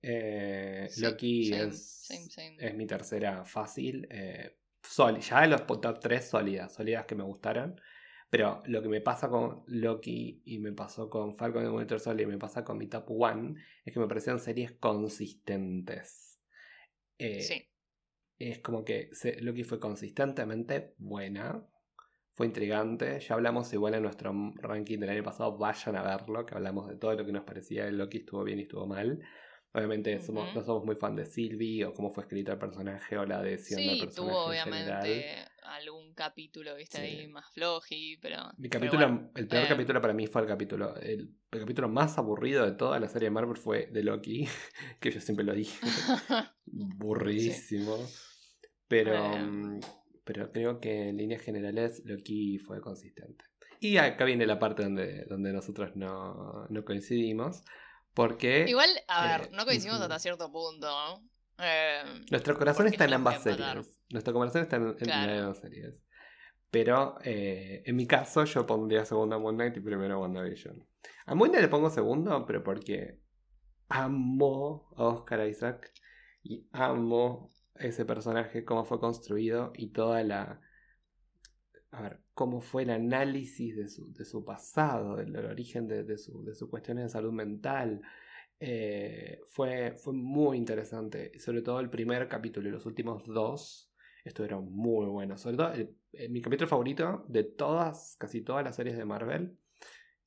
[0.00, 2.08] Eh, Loki es,
[2.58, 4.06] es mi tercera fácil.
[4.08, 4.56] Eh,
[5.20, 7.80] ya de los top 3 sólidas, sólidas que me gustaron.
[8.30, 12.28] Pero lo que me pasa con Loki y me pasó con Falcon and Winter Soldier
[12.28, 13.54] y me pasa con mi top 1
[13.84, 16.40] es que me parecieron series consistentes.
[17.18, 17.68] sí.
[18.38, 19.10] Es como que
[19.40, 21.64] Loki fue consistentemente buena
[22.34, 23.20] fue intrigante.
[23.20, 25.56] Ya hablamos igual en nuestro ranking del año pasado.
[25.56, 28.58] Vayan a verlo, que hablamos de todo lo que nos parecía de Loki estuvo bien
[28.58, 29.20] y estuvo mal.
[29.74, 33.24] Obviamente somos, no somos muy fan de Sylvie o cómo fue escrito el personaje o
[33.24, 34.30] la adhesión del personaje.
[34.30, 38.36] tuvo obviamente algún capítulo, viste, ahí más floji, pero.
[38.58, 39.68] Mi capítulo, el peor eh.
[39.68, 40.94] capítulo para mí fue el capítulo.
[40.96, 44.46] El, capítulo más aburrido de toda la serie de Marvel fue de Loki,
[45.00, 45.78] que yo siempre lo dije.
[46.66, 47.96] Burrísimo.
[48.88, 49.80] Pero.
[50.24, 53.44] Pero creo que en líneas generales Loki fue consistente.
[53.80, 57.64] Y acá viene la parte donde, donde nosotros no, coincidimos.
[58.14, 58.66] Porque.
[58.68, 60.88] Igual, a ver, eh, no coincidimos hasta cierto punto.
[61.58, 64.00] Eh, Nuestro corazón está en ambas series.
[64.10, 65.94] Nuestro corazón está en, ambas series.
[66.70, 70.86] Pero eh, en mi caso, yo pondría segundo a Moon Knight y primero a WandaVision.
[71.26, 73.18] A Moon Knight le pongo segundo, pero porque
[73.88, 75.92] amo a Oscar Isaac
[76.44, 77.52] y amo
[77.82, 80.60] ese personaje, cómo fue construido y toda la...
[81.90, 86.16] A ver, cómo fue el análisis de su, de su pasado, del, origen de, de,
[86.16, 88.00] su, de sus cuestiones de salud mental.
[88.58, 91.38] Eh, fue, fue muy interesante.
[91.38, 93.92] Sobre todo el primer capítulo y los últimos dos
[94.24, 95.42] estuvieron muy buenos.
[95.42, 95.72] Sobre todo
[96.30, 99.58] mi capítulo favorito de todas, casi todas las series de Marvel.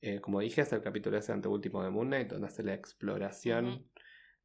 [0.00, 3.88] Eh, como dije, es el capítulo ese anteúltimo de Moon Knight, donde hace la exploración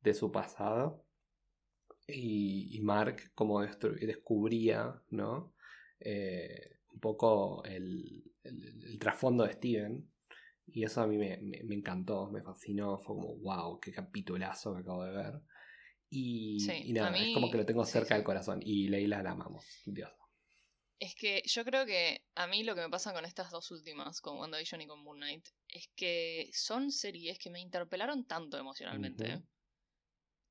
[0.02, 1.06] de su pasado
[2.08, 5.54] y, Mark como descubría, ¿no?
[6.00, 8.24] Eh, un poco el,
[9.00, 10.08] trasfondo de Steven.
[10.68, 11.36] Y eso a mí me,
[11.76, 12.98] encantó, me fascinó.
[13.00, 15.34] Fue como, wow, qué capitulazo que acabo de ver.
[16.10, 16.58] Y,
[16.90, 18.60] nada, es como que lo tengo cerca del corazón.
[18.62, 20.12] Y Leila la amamos, Dios.
[21.00, 24.22] Es que yo creo que a mí lo que me pasa con estas dos últimas,
[24.22, 29.42] con WandaVision y con Moon Knight, es que son series que me interpelaron tanto emocionalmente.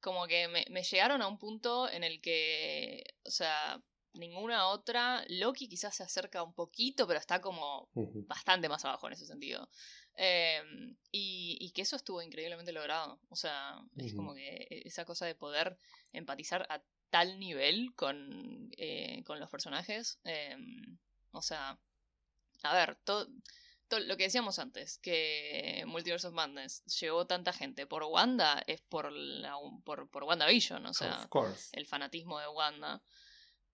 [0.00, 3.82] Como que me, me llegaron a un punto en el que, o sea,
[4.14, 7.88] ninguna otra, Loki quizás se acerca un poquito, pero está como
[8.26, 9.68] bastante más abajo en ese sentido.
[10.16, 10.62] Eh,
[11.12, 13.20] y, y que eso estuvo increíblemente logrado.
[13.28, 15.76] O sea, es como que esa cosa de poder
[16.12, 20.18] empatizar a tal nivel con, eh, con los personajes.
[20.24, 20.56] eh,
[21.32, 21.78] o sea,
[22.62, 23.28] a ver, todo
[23.98, 29.10] lo que decíamos antes, que Multiverse of Madness llevó tanta gente por Wanda, es por,
[29.12, 31.28] la, por, por WandaVision, o sea,
[31.72, 33.02] el fanatismo de Wanda.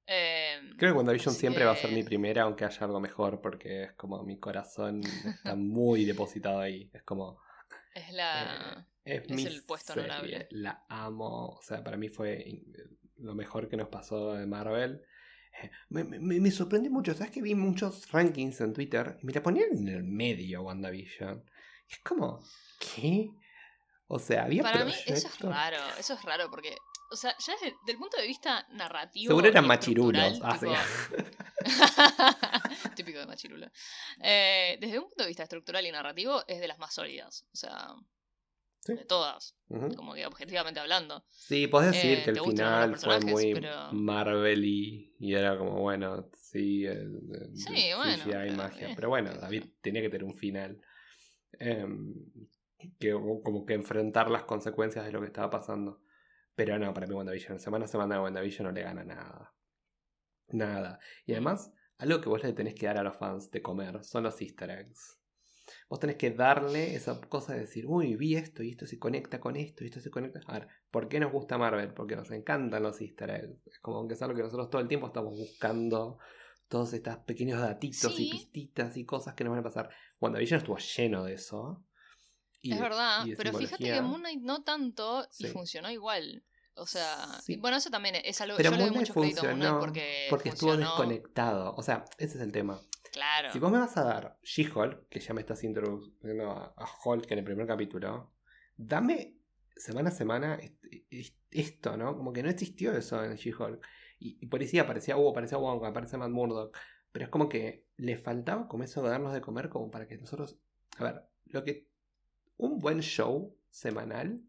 [0.07, 3.85] Eh, Creo que WandaVision siempre va a ser mi primera, aunque haya algo mejor, porque
[3.85, 6.91] es como mi corazón está muy depositado ahí.
[6.93, 7.41] Es como.
[7.95, 8.87] es la...
[9.05, 10.49] Es, Es mi el puesto serie, honorable.
[10.51, 11.51] La amo.
[11.51, 12.63] O sea, para mí fue
[13.19, 15.03] lo mejor que nos pasó de Marvel.
[15.89, 17.15] Me, me- me sorprendió mucho.
[17.15, 21.45] ¿Sabes que vi muchos rankings en Twitter y me la ponían en el medio WandaVision?
[21.89, 22.43] Y es como,
[22.79, 23.31] ¿qué?
[24.09, 26.77] O sea, había Para mí eso es raro, eso es raro porque,
[27.11, 29.31] o sea, ya desde el punto de vista narrativo.
[29.31, 30.41] Seguro eran machirulos.
[30.43, 30.67] Ah, sí.
[32.95, 33.67] Típico de machirulo.
[34.23, 37.57] Eh, desde un punto de vista estructural y narrativo es de las más sólidas, o
[37.57, 37.95] sea,
[38.87, 38.95] Sí.
[38.95, 39.57] de todas,
[39.97, 41.25] como que objetivamente hablando.
[41.29, 45.81] Sí, podés decir Eh, que el final fue muy pero- Marvel y, y era como,
[45.81, 47.21] bueno, sí, el
[47.55, 48.91] Sí, bueno, pero, magia.
[48.91, 48.93] eh.
[48.95, 50.81] Pero bueno, David tenía que tener un final.
[51.59, 52.15] Em,
[52.99, 56.03] que como que enfrentar las consecuencias de lo que estaba pasando.
[56.55, 59.55] Pero no, para mí WandaVision, semana a semana WandaVision no le gana nada.
[60.49, 60.99] Nada.
[61.25, 64.23] Y además, algo que vos le tenés que dar a los fans de comer son
[64.25, 65.19] los easter eggs.
[65.89, 69.39] Vos tenés que darle esa cosa de decir, uy, vi esto y esto se conecta
[69.39, 70.41] con esto y esto se conecta.
[70.47, 71.95] A ver, ¿por qué nos gusta Marvel?
[71.95, 73.67] Porque nos encantan los easter eggs.
[73.67, 76.19] Es como que es algo que nosotros todo el tiempo estamos buscando.
[76.69, 78.27] Todos estos pequeños datitos Sí.
[78.27, 79.89] y pistitas y cosas que nos van a pasar.
[80.21, 81.85] WandaVision estuvo lleno de eso.
[82.61, 84.03] Y es de- verdad, de pero fíjate que.
[84.03, 85.53] Moon Knight no tanto y Sí.
[85.53, 86.43] funcionó igual.
[86.77, 87.57] O sea, Sí.
[87.57, 90.27] bueno, eso también es algo Pero yo le doy mucho crédito a Moon funcionó porque,
[90.31, 91.75] porque estuvo funcionó- desconectado.
[91.75, 92.81] O sea, ese es el tema.
[93.13, 93.51] Claro.
[93.51, 97.31] Si vos me vas a dar She-Hulk, que ya me estás introduciendo a, a Hulk
[97.33, 98.33] en el primer capítulo,
[98.77, 99.39] dame
[99.75, 102.15] semana a semana est- est- esto, ¿no?
[102.17, 103.83] Como que no existió eso en She-Hulk.
[104.19, 106.77] Y, y policía aparecía Hugo, aparecía Wong, aparecía Matt Murdock.
[107.13, 110.19] Pero es como que le faltaba como eso de darnos de comer como para que
[110.19, 110.59] nosotros...
[110.99, 111.89] A ver, lo que...
[112.59, 114.41] Un buen show semanal,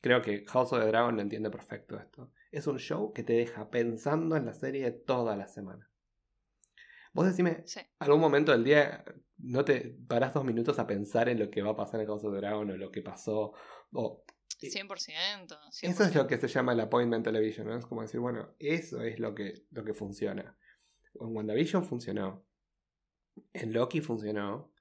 [0.00, 2.32] creo que House of the Dragon lo entiende perfecto esto.
[2.50, 5.90] Es un show que te deja pensando en la serie toda la semana.
[7.12, 7.80] Vos decime, Sí.
[7.98, 9.04] algún momento del día
[9.38, 12.24] no te parás dos minutos a pensar en lo que va a pasar en House
[12.24, 13.52] of the Dragon o lo que pasó.
[13.92, 14.24] O,
[14.60, 15.90] 100%, 100%.
[15.90, 17.76] eso es lo que se llama el appointment television, ¿no?
[17.76, 20.56] Es como decir, bueno, eso es lo que, lo que funciona.
[21.14, 22.44] En WandaVision funcionó.
[23.52, 24.72] En Loki funcionó.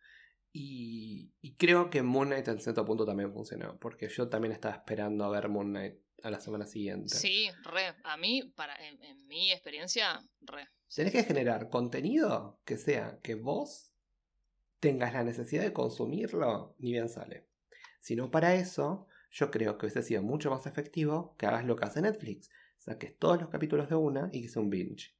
[0.60, 3.78] Y, y creo que Moon Knight en cierto punto también funcionó.
[3.78, 7.14] Porque yo también estaba esperando a ver Moon Knight a la semana siguiente.
[7.14, 7.93] Sí, re.
[8.03, 10.68] A mí, para, en, en mi experiencia, re.
[10.95, 13.93] Tenés que generar contenido que sea que vos
[14.80, 17.47] tengas la necesidad de consumirlo, ni bien sale.
[17.99, 21.76] Si no para eso, yo creo que hubiese sido mucho más efectivo que hagas lo
[21.76, 22.49] que hace Netflix.
[22.80, 25.16] Saques todos los capítulos de una y que sea un binge.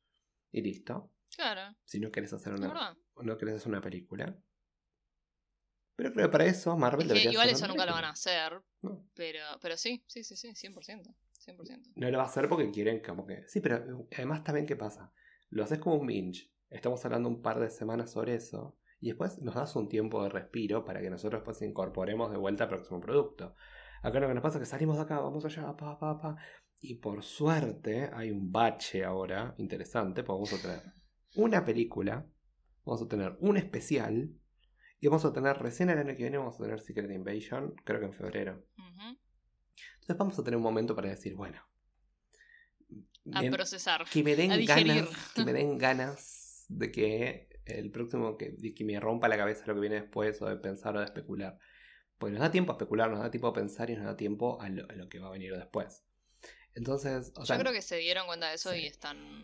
[0.52, 1.12] Y listo.
[1.36, 4.36] Claro, Si no querés hacer una, no querés hacer una película.
[5.98, 9.04] Pero creo que para eso Marvel debería igual eso nunca lo van a hacer, No.
[9.16, 11.14] pero, pero sí, sí, sí, sí, 100%.
[11.45, 11.93] 100%.
[11.95, 13.43] No lo va a hacer porque quieren como que...
[13.48, 15.12] Sí, pero eh, además también ¿qué pasa?
[15.50, 16.52] Lo haces como un binge.
[16.70, 18.78] Estamos hablando un par de semanas sobre eso.
[19.00, 22.64] Y después nos das un tiempo de respiro para que nosotros pues incorporemos de vuelta
[22.66, 23.56] al próximo producto.
[24.04, 26.36] Acá lo que nos pasa es que salimos de acá, vamos allá, pa, pa, pa.
[26.80, 30.93] Y por suerte hay un bache ahora interesante, porque vamos a tener
[31.36, 32.28] una película,
[32.86, 34.32] vamos a tener un especial,
[35.00, 38.00] y vamos a tener recién el año que viene, vamos a tener Secret Invasion, creo
[38.00, 38.66] que en febrero.
[39.95, 41.62] Entonces vamos a tener un momento para decir, bueno,
[43.34, 44.06] A me- procesar.
[44.12, 48.74] que me den a ganas, que me den ganas de que el próximo, que, de
[48.74, 51.58] que me rompa la cabeza lo que viene después, o de pensar o de especular.
[52.18, 54.60] Porque nos da tiempo a especular, nos da tiempo a pensar y nos da tiempo
[54.62, 56.04] a lo, a lo que va a venir después.
[56.74, 58.80] Entonces, o sea, Yo creo que se dieron cuenta de eso sí.
[58.80, 59.43] y están,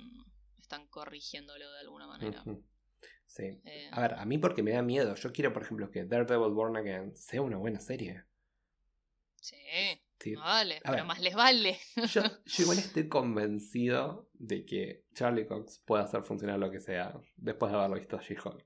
[0.60, 2.41] están corrigiéndolo de alguna manera.
[2.41, 2.64] ujú,
[3.34, 3.45] Sí.
[3.65, 5.15] Eh, A ver, a mí porque me da miedo.
[5.15, 8.23] Yo quiero, por ejemplo, que Daredevil Born Again sea una buena serie.
[9.39, 11.05] sí, vale, A pero ver.
[11.05, 11.77] más les vale.
[11.95, 17.19] Yo, yo igual estoy convencido de que Charlie Cox puede hacer funcionar lo que sea
[17.36, 18.65] después de haberlo visto a She-Hulk.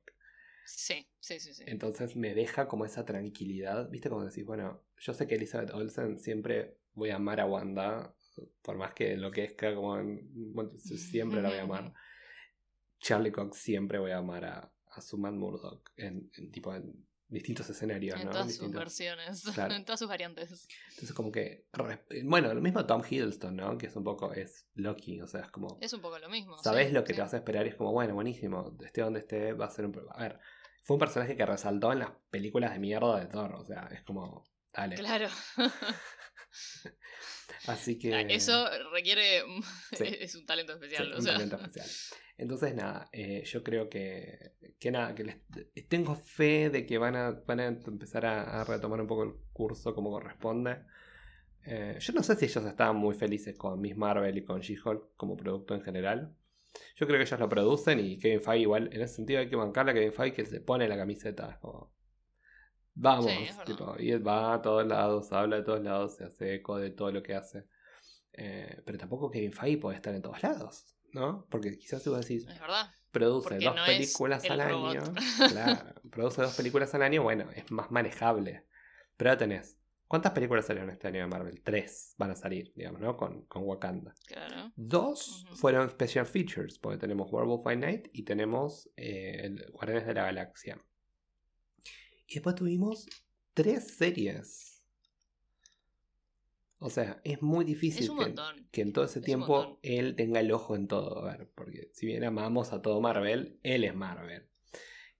[0.66, 1.64] Sí, sí, sí, sí.
[1.66, 3.90] Entonces me deja como esa tranquilidad.
[3.90, 4.10] ¿Viste?
[4.10, 8.14] Como decís, bueno, yo sé que Elizabeth Olsen siempre voy a amar a Wanda,
[8.62, 10.20] por más que enloquezca, como en-
[10.54, 11.94] bueno, siempre la voy a amar.
[13.00, 17.06] Charlie Cox siempre voy a amar a, a su Matt Murdock en, en tipo en
[17.30, 18.32] distintos escenarios, En ¿no?
[18.32, 19.74] todas sus versiones, Claro.
[19.76, 20.68] en todas sus variantes.
[20.90, 21.68] Entonces como que,
[22.24, 23.78] bueno, lo mismo Tom Hiddleston, ¿no?
[23.78, 26.58] Que es un poco, es Loki, o sea, es como, Es un poco lo mismo.
[26.60, 27.18] sabes sí, lo que sí.
[27.18, 29.86] te vas a esperar y es como, bueno, buenísimo, esté donde esté, va a ser
[29.86, 29.94] un...
[30.12, 30.40] A ver,
[30.84, 34.04] fue un personaje que resaltó en las películas de mierda de Thor, o sea, es
[34.04, 34.96] como, dale.
[34.96, 35.28] Claro.
[37.68, 38.26] Así que...
[38.30, 39.44] Eso requiere.
[39.98, 40.06] Sí.
[40.20, 41.14] Es un talento Sí, especial.
[41.14, 41.34] o un sea.
[41.34, 41.88] talento especial.
[42.38, 45.38] Entonces, nada, eh, yo creo que, que nada, que les,
[45.88, 49.34] tengo fe de que van a, van a empezar a, a retomar un poco el
[49.54, 50.78] curso como corresponde.
[51.66, 55.16] Eh, yo no sé si ellos estaban muy felices con Miss Marvel y con She-Hulk
[55.18, 56.36] como producto en general.
[56.96, 59.56] Yo creo que ellos lo producen y Kevin Feige igual, en ese sentido hay que
[59.56, 61.58] bancarle a Kevin Feige que se pone la camiseta.
[61.60, 61.92] Como,
[63.00, 66.78] vamos, Sí, tipo, y va a todos lados, habla de todos lados, se hace eco
[66.78, 67.66] de todo lo que hace.
[68.34, 71.46] Eh, pero tampoco Kevin Feige puede estar en todos lados, ¿no?
[71.50, 72.92] Porque quizás tú decís, Es verdad.
[73.12, 74.96] produce Porque dos no películas el al robot.
[74.98, 75.14] año.
[75.52, 78.66] Claro, produce dos películas al año, bueno, es más manejable.
[79.16, 79.76] Pero ya tenés.
[80.08, 81.62] ¿Cuántas películas salieron este año de Marvel?
[81.64, 83.18] Tres van a salir, digamos, ¿no?
[83.18, 84.14] Con, con Wakanda.
[84.26, 84.72] Claro.
[84.78, 90.14] Dos fueron special features, porque tenemos Werewolf by Night y tenemos eh, el Guardianes de
[90.14, 90.80] la Galaxia.
[92.28, 93.08] Y después tuvimos
[93.54, 94.84] tres series.
[96.80, 98.36] O sea, es muy difícil Es que,
[98.72, 101.26] que en todo ese Es tiempo él tenga el ojo en todo.
[101.26, 104.48] A ver, porque si bien amamos a todo Marvel, él es Marvel.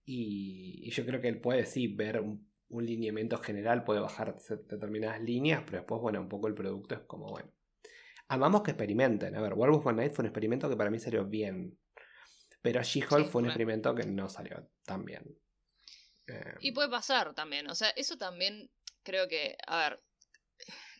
[0.04, 4.36] Y, y yo creo que él puede sí ver un, un lineamiento general, puede bajar
[4.68, 7.50] determinadas líneas, pero después, bueno, un poco el producto es como, bueno.
[8.28, 9.34] Amamos que experimenten.
[9.34, 11.78] A ver, Werewolf by Night fue un experimento que para mí salió bien.
[12.60, 15.38] Pero She-Hulk Sí, fue un experimento que no salió tan bien.
[16.28, 17.68] Eh, Y puede pasar también.
[17.70, 18.70] O sea, eso también
[19.02, 19.56] creo que.
[19.66, 20.02] A ver.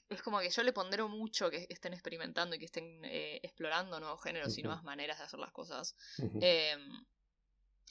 [0.08, 4.00] Es como que yo le pondero mucho que estén experimentando y que estén eh, explorando
[4.00, 5.94] nuevos géneros y nuevas maneras de hacer las cosas.
[6.40, 7.04] Em,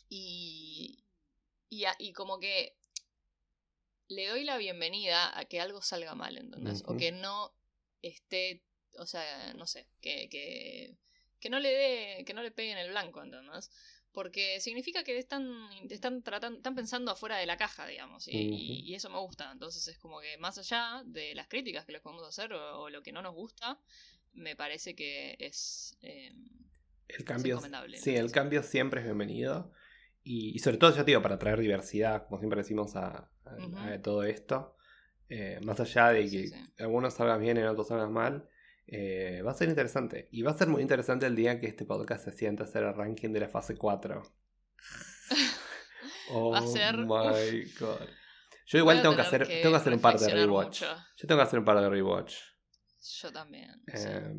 [0.09, 1.03] y,
[1.69, 2.75] y, a- y como que
[4.07, 6.81] le doy la bienvenida a que algo salga mal, ¿entendés?
[6.87, 7.53] O que no
[8.01, 8.63] esté,
[8.97, 10.95] o sea, no sé, que, que,
[11.39, 13.69] que no le dé, que no le pegue en el blanco, ¿entendés?
[14.17, 15.45] Porque significa que están,
[15.91, 19.51] están tratando, están pensando afuera de la caja, digamos, y, eso me gusta.
[19.51, 22.89] Entonces es como que más allá de las críticas que les podemos hacer o, o
[22.89, 23.79] lo que no nos gusta,
[24.33, 25.95] me parece que es...
[26.01, 26.47] em,
[27.07, 28.19] El cambio, encomendable, sí, ¿no?
[28.21, 29.71] el cambio siempre es bienvenido.
[30.23, 33.55] Y, y sobre todo, ya te digo, para traer diversidad, como siempre decimos a, a-
[33.55, 33.77] Ujú.
[33.77, 34.75] a todo esto.
[35.29, 36.55] eh, más allá de que Sí, sí.
[36.79, 38.49] algunos salgan bien y otros salgan mal,
[38.87, 40.27] eh, va a ser interesante.
[40.31, 42.83] Y va a ser muy interesante el día que este podcast se sienta a hacer
[42.83, 44.23] el ranking de la fase 4.
[46.31, 48.07] Oh Va a ser- my god.
[48.67, 50.81] Yo igual tengo que hacer, tengo que hacer un par de rewatch.
[50.81, 50.95] mucho.
[51.15, 52.35] Yo tengo que hacer un par de rewatch.
[53.21, 53.71] Yo también.
[53.93, 54.07] sí.
[54.09, 54.33] Eh,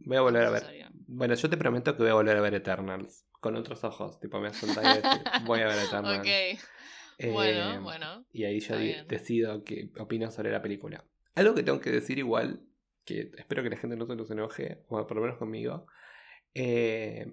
[0.00, 0.64] voy a volver a ver.
[1.06, 3.26] Bueno, yo te prometo que voy a volver a ver Eternals.
[3.40, 4.20] Con otros ojos.
[4.20, 6.18] Tipo, me voy a sentar y decir, voy a ver Eternals.
[6.18, 8.26] Ok, Eh, bueno, bueno.
[8.32, 8.74] Y ahí yo
[9.08, 11.02] decido qué opino sobre la película.
[11.34, 12.60] Algo que tengo que decir igual,
[13.04, 15.86] que espero que la gente no se nos enoje, o por lo menos conmigo.
[16.54, 17.26] eh,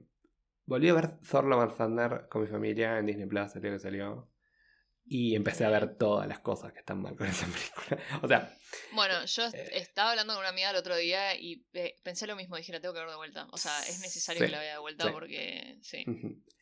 [0.66, 3.72] volví a ver Thor Love and Thunder con mi familia en Disney Plus, el día
[3.72, 4.28] que salió.
[5.04, 7.46] Y empecé a ver todas las cosas que están mal con esa
[7.86, 8.22] película.
[8.22, 8.54] O sea,
[8.94, 9.70] Bueno, yo Eh.
[9.74, 12.56] estaba hablando con una amiga el otro día y eh, pensé lo mismo.
[12.56, 13.48] Dije, la tengo que ver de vuelta.
[13.52, 15.12] O sea, es necesario Sí, que la vea de vuelta sí.
[15.12, 15.78] porque.
[15.82, 16.06] Sí.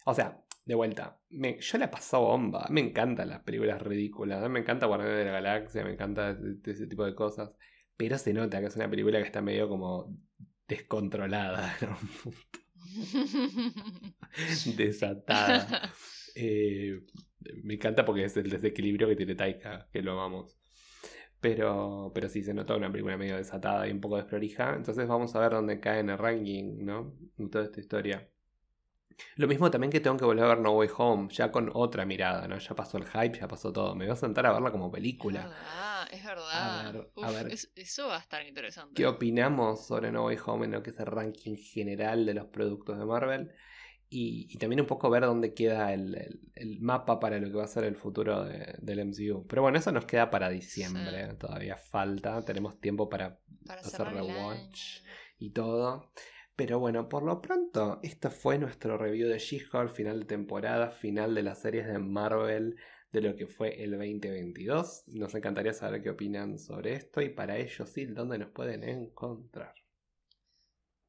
[0.06, 2.66] O sea, de vuelta, me- yo la paso bomba.
[2.70, 4.50] Me encantan las películas ridículas.
[4.50, 7.52] Me encanta Guardianes de la Galaxia, me encanta ese, ese tipo de cosas.
[8.00, 10.18] Pero se nota que es una película que está medio como
[10.70, 11.98] descontrolada, ¿no?
[14.78, 15.92] desatada.
[16.36, 17.02] Eh,
[17.64, 20.58] me encanta porque es el desequilibrio que tiene Taika, que lo amamos.
[21.42, 24.76] Pero, pero sí, se nota una película medio desatada y un poco desprolija.
[24.76, 27.18] Entonces vamos a ver dónde cae en el ranking, ¿no?
[27.38, 28.30] En toda esta historia.
[29.36, 32.06] Lo mismo también que tengo que volver a ver No Way Home, ya con otra
[32.06, 32.58] mirada, ¿no?
[32.58, 33.96] Ya pasó el hype, ya pasó todo.
[33.96, 35.42] Me voy a sentar a verla como Es película.
[35.48, 36.88] verdad, es verdad.
[36.88, 37.52] A ver, a Uf, ver.
[37.54, 38.94] es- eso va a estar interesante.
[38.96, 42.46] ¿Qué opinamos sobre No Way Home en lo que es el ranking general de los
[42.48, 43.52] productos de Marvel?
[44.12, 47.54] Y, y también un poco ver dónde queda el, el- el mapa para lo que
[47.58, 49.46] va a ser el futuro de- del MCU.
[49.48, 51.28] Pero bueno, eso nos queda para diciembre.
[51.30, 51.38] Sí.
[51.38, 52.44] Todavía falta.
[52.44, 55.02] Tenemos tiempo para Para hacer rewatch.
[55.38, 56.12] y todo.
[56.60, 61.34] Pero bueno, por lo pronto, esto fue nuestro review de She-Hulk, final de temporada, final
[61.34, 62.76] de las series de Marvel
[63.14, 65.04] de lo que fue el 2022.
[65.08, 69.74] Nos encantaría saber qué opinan sobre esto y para ello sí, ¿dónde nos pueden encontrar?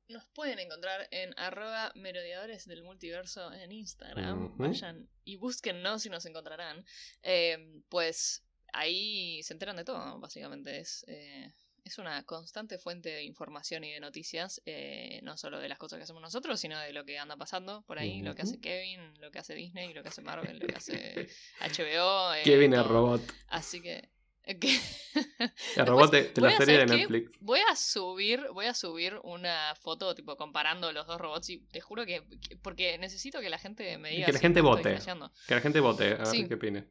[0.07, 4.57] Nos pueden encontrar en arroba merodeadores del multiverso en Instagram.
[4.57, 6.85] Vayan y búsquennos y nos encontrarán.
[7.25, 10.79] Eh, pues ahí se enteran de todo, básicamente.
[10.79, 11.53] Es, eh,
[11.85, 15.99] es una constante fuente de información y de noticias, eh, no solo de las cosas
[15.99, 19.01] que hacemos nosotros, sino de lo que anda pasando por ahí, lo que hace Kevin,
[19.21, 21.29] lo que hace Disney, lo que hace Marvel, lo que hace
[21.61, 22.35] HBO.
[22.35, 23.21] eh, Kevin el robot.
[23.49, 24.09] Así que...
[24.45, 24.81] eh, que-
[25.77, 27.39] El robot de, la serie de Netflix.
[27.41, 31.81] Voy a subir, voy a subir una foto tipo comparando los dos robots y te
[31.81, 34.99] juro que, que- porque necesito que la gente me diga que la si gente vote.
[35.47, 36.87] Que la gente vote, a ver qué opine.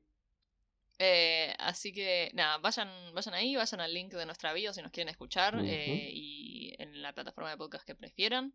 [0.99, 4.91] Eh, así que nada, vayan, vayan ahí, vayan al link de nuestra bio si nos
[4.91, 8.53] quieren escuchar eh, y en la plataforma de podcast que prefieran.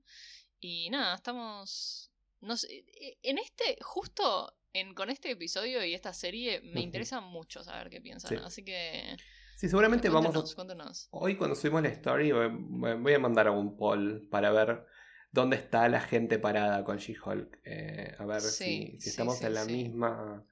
[0.60, 6.12] Y nada, estamos, no sé, eh, en este, justo en, con este episodio y esta
[6.12, 6.80] serie me Ujú.
[6.80, 8.30] interesa mucho saber qué piensan.
[8.30, 8.36] Sí.
[8.42, 9.16] Así que
[9.56, 10.54] Sí, seguramente vamos cuéntenos, a...
[10.54, 11.08] cuéntenos.
[11.10, 14.84] Hoy cuando subimos la story voy a mandar a un poll para ver
[15.30, 17.60] dónde está la gente parada con She-Hulk.
[17.64, 20.44] Eh, a ver Sí, si, si sí, estamos en la misma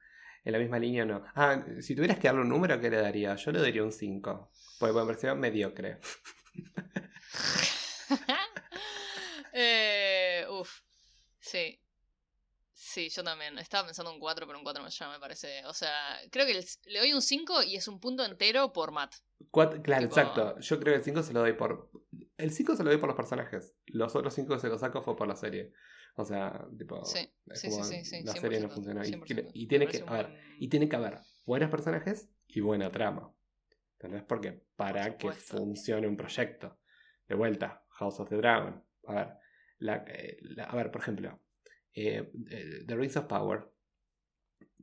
[0.44, 1.24] en la misma línea o no.
[1.34, 3.34] Ah, si tuvieras que darle un número, ¿qué le daría?
[3.36, 4.50] Yo le daría un 5.
[4.78, 5.98] Porque me pareció mediocre.
[9.52, 10.80] eh, uf,
[11.40, 11.78] sí.
[12.74, 13.58] Sí, yo también.
[13.58, 15.64] Estaba pensando un 4, pero un 4 ya me parece.
[15.66, 19.14] O sea, creo que le doy un 5 y es un punto entero por Matt.
[19.50, 20.58] Cuat- claro, Tipo- exacto.
[20.60, 21.90] Yo creo que el 5 se lo doy por.
[22.36, 23.74] El 5 se lo doy por los personajes.
[23.86, 25.72] Los otros 5 se los saco fue por la serie.
[26.16, 27.04] O sea, tipo.
[27.04, 29.04] Sí, sí, sí, sí, La serie no 100%, funcionó.
[29.04, 29.50] Y, 100%.
[29.54, 30.00] y tiene que.
[30.00, 33.32] parece A un ver, buen- y tiene que haber buenos personajes y buena trama.
[33.98, 34.24] ¿Entendés?
[34.24, 36.78] Porque para que funcione un proyecto.
[37.28, 38.82] De vuelta, House of the Dragon.
[39.06, 39.28] A ver,
[39.78, 41.40] la, eh, la- a ver por ejemplo,
[41.94, 43.70] eh, eh, The Rings of Power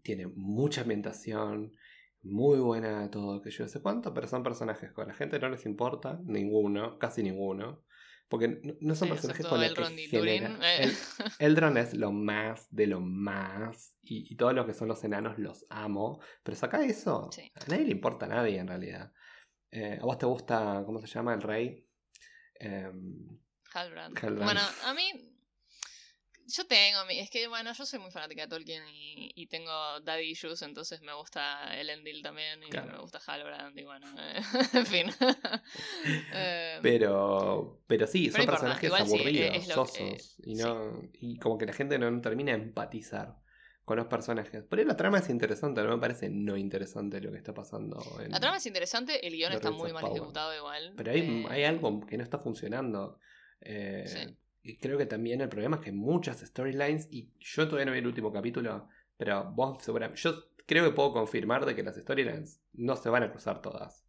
[0.01, 1.75] tiene mucha ambientación,
[2.21, 5.39] muy buena todo, que yo no sé cuánto, pero son personajes que a la gente
[5.39, 7.83] no les importa, ninguno, casi ninguno.
[8.27, 10.83] Porque no, son Sí, personajes con los que genera- eh.
[10.83, 10.93] El-
[11.39, 13.95] Eldron es lo más de lo más.
[14.03, 16.19] Y, y todos los que son los enanos los amo.
[16.43, 17.29] Pero saca eso.
[17.31, 17.51] Sí.
[17.55, 19.11] A nadie le importa a nadie en realidad.
[19.71, 21.87] Eh, ¿A vos te gusta, cómo se llama, el rey?
[22.59, 23.39] Em,
[23.73, 24.17] Halbrand.
[24.17, 24.43] Halbrand.
[24.43, 25.28] Bueno, a mí.
[26.51, 27.05] Yo tengo.
[27.05, 30.61] mi- Es que, bueno, yo soy muy fanática de Tolkien y, y tengo daddy issues,
[30.63, 32.91] entonces me gusta Elendil también y Claro.
[32.93, 34.41] me gusta Halbrand y bueno, eh,
[34.73, 35.11] en fin.
[36.33, 39.91] Eh, pero, pero sí, Pero son no importa, personajes igual sí, aburridos, es lo que-
[39.91, 40.35] sosos.
[40.43, 43.35] y, no, y como que la gente no termina de empatizar
[43.85, 44.63] con los personajes.
[44.69, 47.99] Pero la trama es interesante, no me parece no interesante lo que está pasando.
[48.23, 48.31] En...
[48.31, 50.15] La trama es interesante, el guion The está Rings muy of mal Power.
[50.17, 50.93] ejecutado igual.
[50.95, 53.19] Pero hay, eh, hay algo que no está funcionando.
[53.61, 54.37] Eh, Sí.
[54.81, 57.99] Creo que también el problema es que hay muchas storylines, y yo todavía no vi
[57.99, 58.87] el último capítulo,
[59.17, 60.21] pero vos seguramente.
[60.21, 64.05] Yo creo que puedo confirmar de que las storylines no se van a cruzar todas.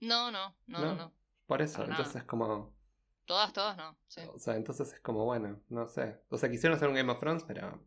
[0.00, 1.12] No, no, no, no, No.
[1.46, 1.98] Por eso, Para nada.
[1.98, 2.74] entonces es como.
[3.26, 3.96] Todas, todas no.
[4.06, 4.22] Sí.
[4.34, 6.18] O sea, entonces es como, bueno, no sé.
[6.30, 7.86] O sea, quisieron hacer un Game of Thrones, pero.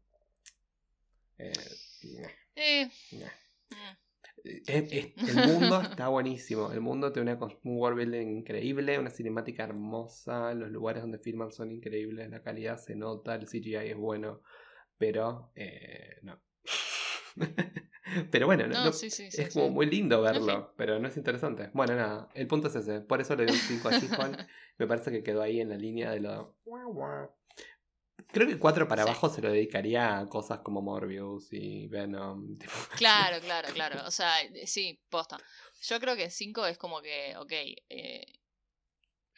[1.38, 1.54] Eh,
[2.04, 3.28] nah, Eh, nah.
[3.72, 3.98] Eh,
[4.46, 6.72] eh, el mundo está buenísimo.
[6.72, 10.54] El mundo tiene una, un world building increíble, una cinemática hermosa.
[10.54, 12.30] Los lugares donde filman son increíbles.
[12.30, 14.42] La calidad se nota, el CGI es bueno.
[14.98, 16.40] Pero, eh, no.
[18.32, 19.42] pero bueno, no- no, no- sí, sí, sí.
[19.42, 21.70] es como muy lindo verlo, pero no es interesante.
[21.74, 23.02] Bueno, nada, el punto es ese.
[23.02, 24.48] Por eso le doy un 5 a She-Hulk.
[24.78, 26.56] Me parece que quedó ahí en la línea de lo.
[28.32, 29.10] Creo que 4 para Sí.
[29.10, 32.58] abajo se lo dedicaría a cosas como Morbius y Venom.
[32.60, 32.74] tipo.
[32.98, 34.02] Claro, claro, claro.
[34.06, 35.38] O sea, eh, sí, posta.
[35.84, 37.52] Yo creo que 5 es como que, ok,
[37.90, 38.26] eh,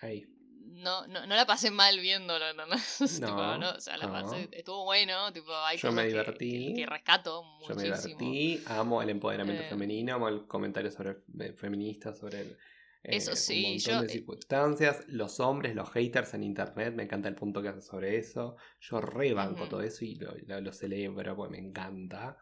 [0.02, 0.26] Ahí.
[0.66, 2.98] no, no, no la pasé mal viéndolo, ¿entendés?
[3.22, 4.12] Tipo, No, no, o sea, la no.
[4.14, 6.74] pasé, estuvo bueno, tipo, hay Yo me divertí.
[6.74, 8.18] Que, que rescato Yo me muchísimo.
[8.20, 9.68] divertí, amo el empoderamiento Eh.
[9.70, 12.58] femenino, amo el comentario sobre eh, feministas, sobre el,
[13.04, 17.04] eh, Eso sí, un montón yo- de circunstancias, los hombres, los haters en internet, me
[17.04, 18.56] encanta el punto que hace sobre eso.
[18.80, 22.38] Yo rebanco todo eso y lo, lo- lo celebro porque me encanta.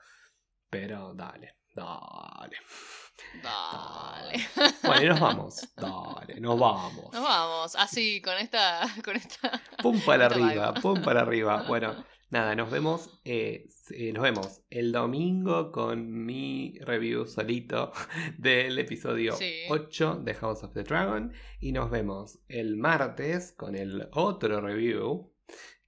[0.69, 2.57] Pero dale, dale.
[3.43, 4.39] Dale.
[4.83, 5.69] Bueno, y nos vamos.
[5.75, 7.13] Dale, nos vamos.
[7.13, 9.61] Nos vamos, así, con esta, con esta.
[9.81, 11.63] Pum para arriba, pum para arriba.
[11.67, 13.21] Bueno, nada, nos vemos.
[13.23, 17.91] eh, eh, nos vemos el domingo con mi review solito
[18.39, 19.51] del episodio Sí.
[19.69, 21.31] 8 de House of the Dragon.
[21.59, 25.31] Y nos vemos el martes con el otro review.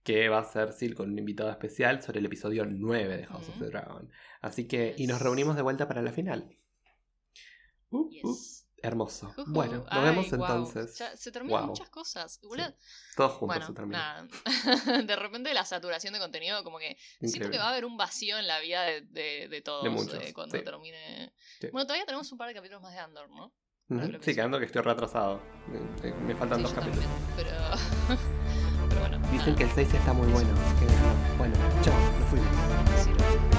[0.04, 3.48] Que va a ser Sil con un invitado especial sobre el episodio 9 de House
[3.48, 3.68] of the.
[3.68, 4.10] Dragon.
[4.42, 6.58] Así que, y nos reunimos de vuelta para la final.
[7.90, 8.36] Uh, uh,
[8.84, 9.34] Hermoso.
[9.48, 10.98] Bueno, nos Ay, vemos entonces.
[10.98, 12.40] Ya se terminan muchas cosas.
[13.16, 14.28] Todos juntos Bueno, se termina.
[14.28, 15.02] nada.
[15.04, 17.52] de repente la saturación de contenido, como que siento Increíble.
[17.52, 20.16] que va a haber un vacío en la vida de, de, de todos De muchos,
[20.16, 20.64] eh, cuando sí.
[20.64, 21.34] termine.
[21.62, 21.70] Sí.
[21.72, 23.54] Bueno, todavía tenemos un par de capítulos más de Andor, ¿no?
[23.88, 25.38] Que Sí, quedando que estoy retrasado.
[25.72, 27.06] Eh, eh, Me faltan dos capítulos.
[27.06, 27.52] también, pero.
[28.90, 29.28] pero bueno.
[29.32, 30.50] Dicen que el 6 está muy bueno.
[30.52, 33.53] así que, bueno, chao, nos fuimos.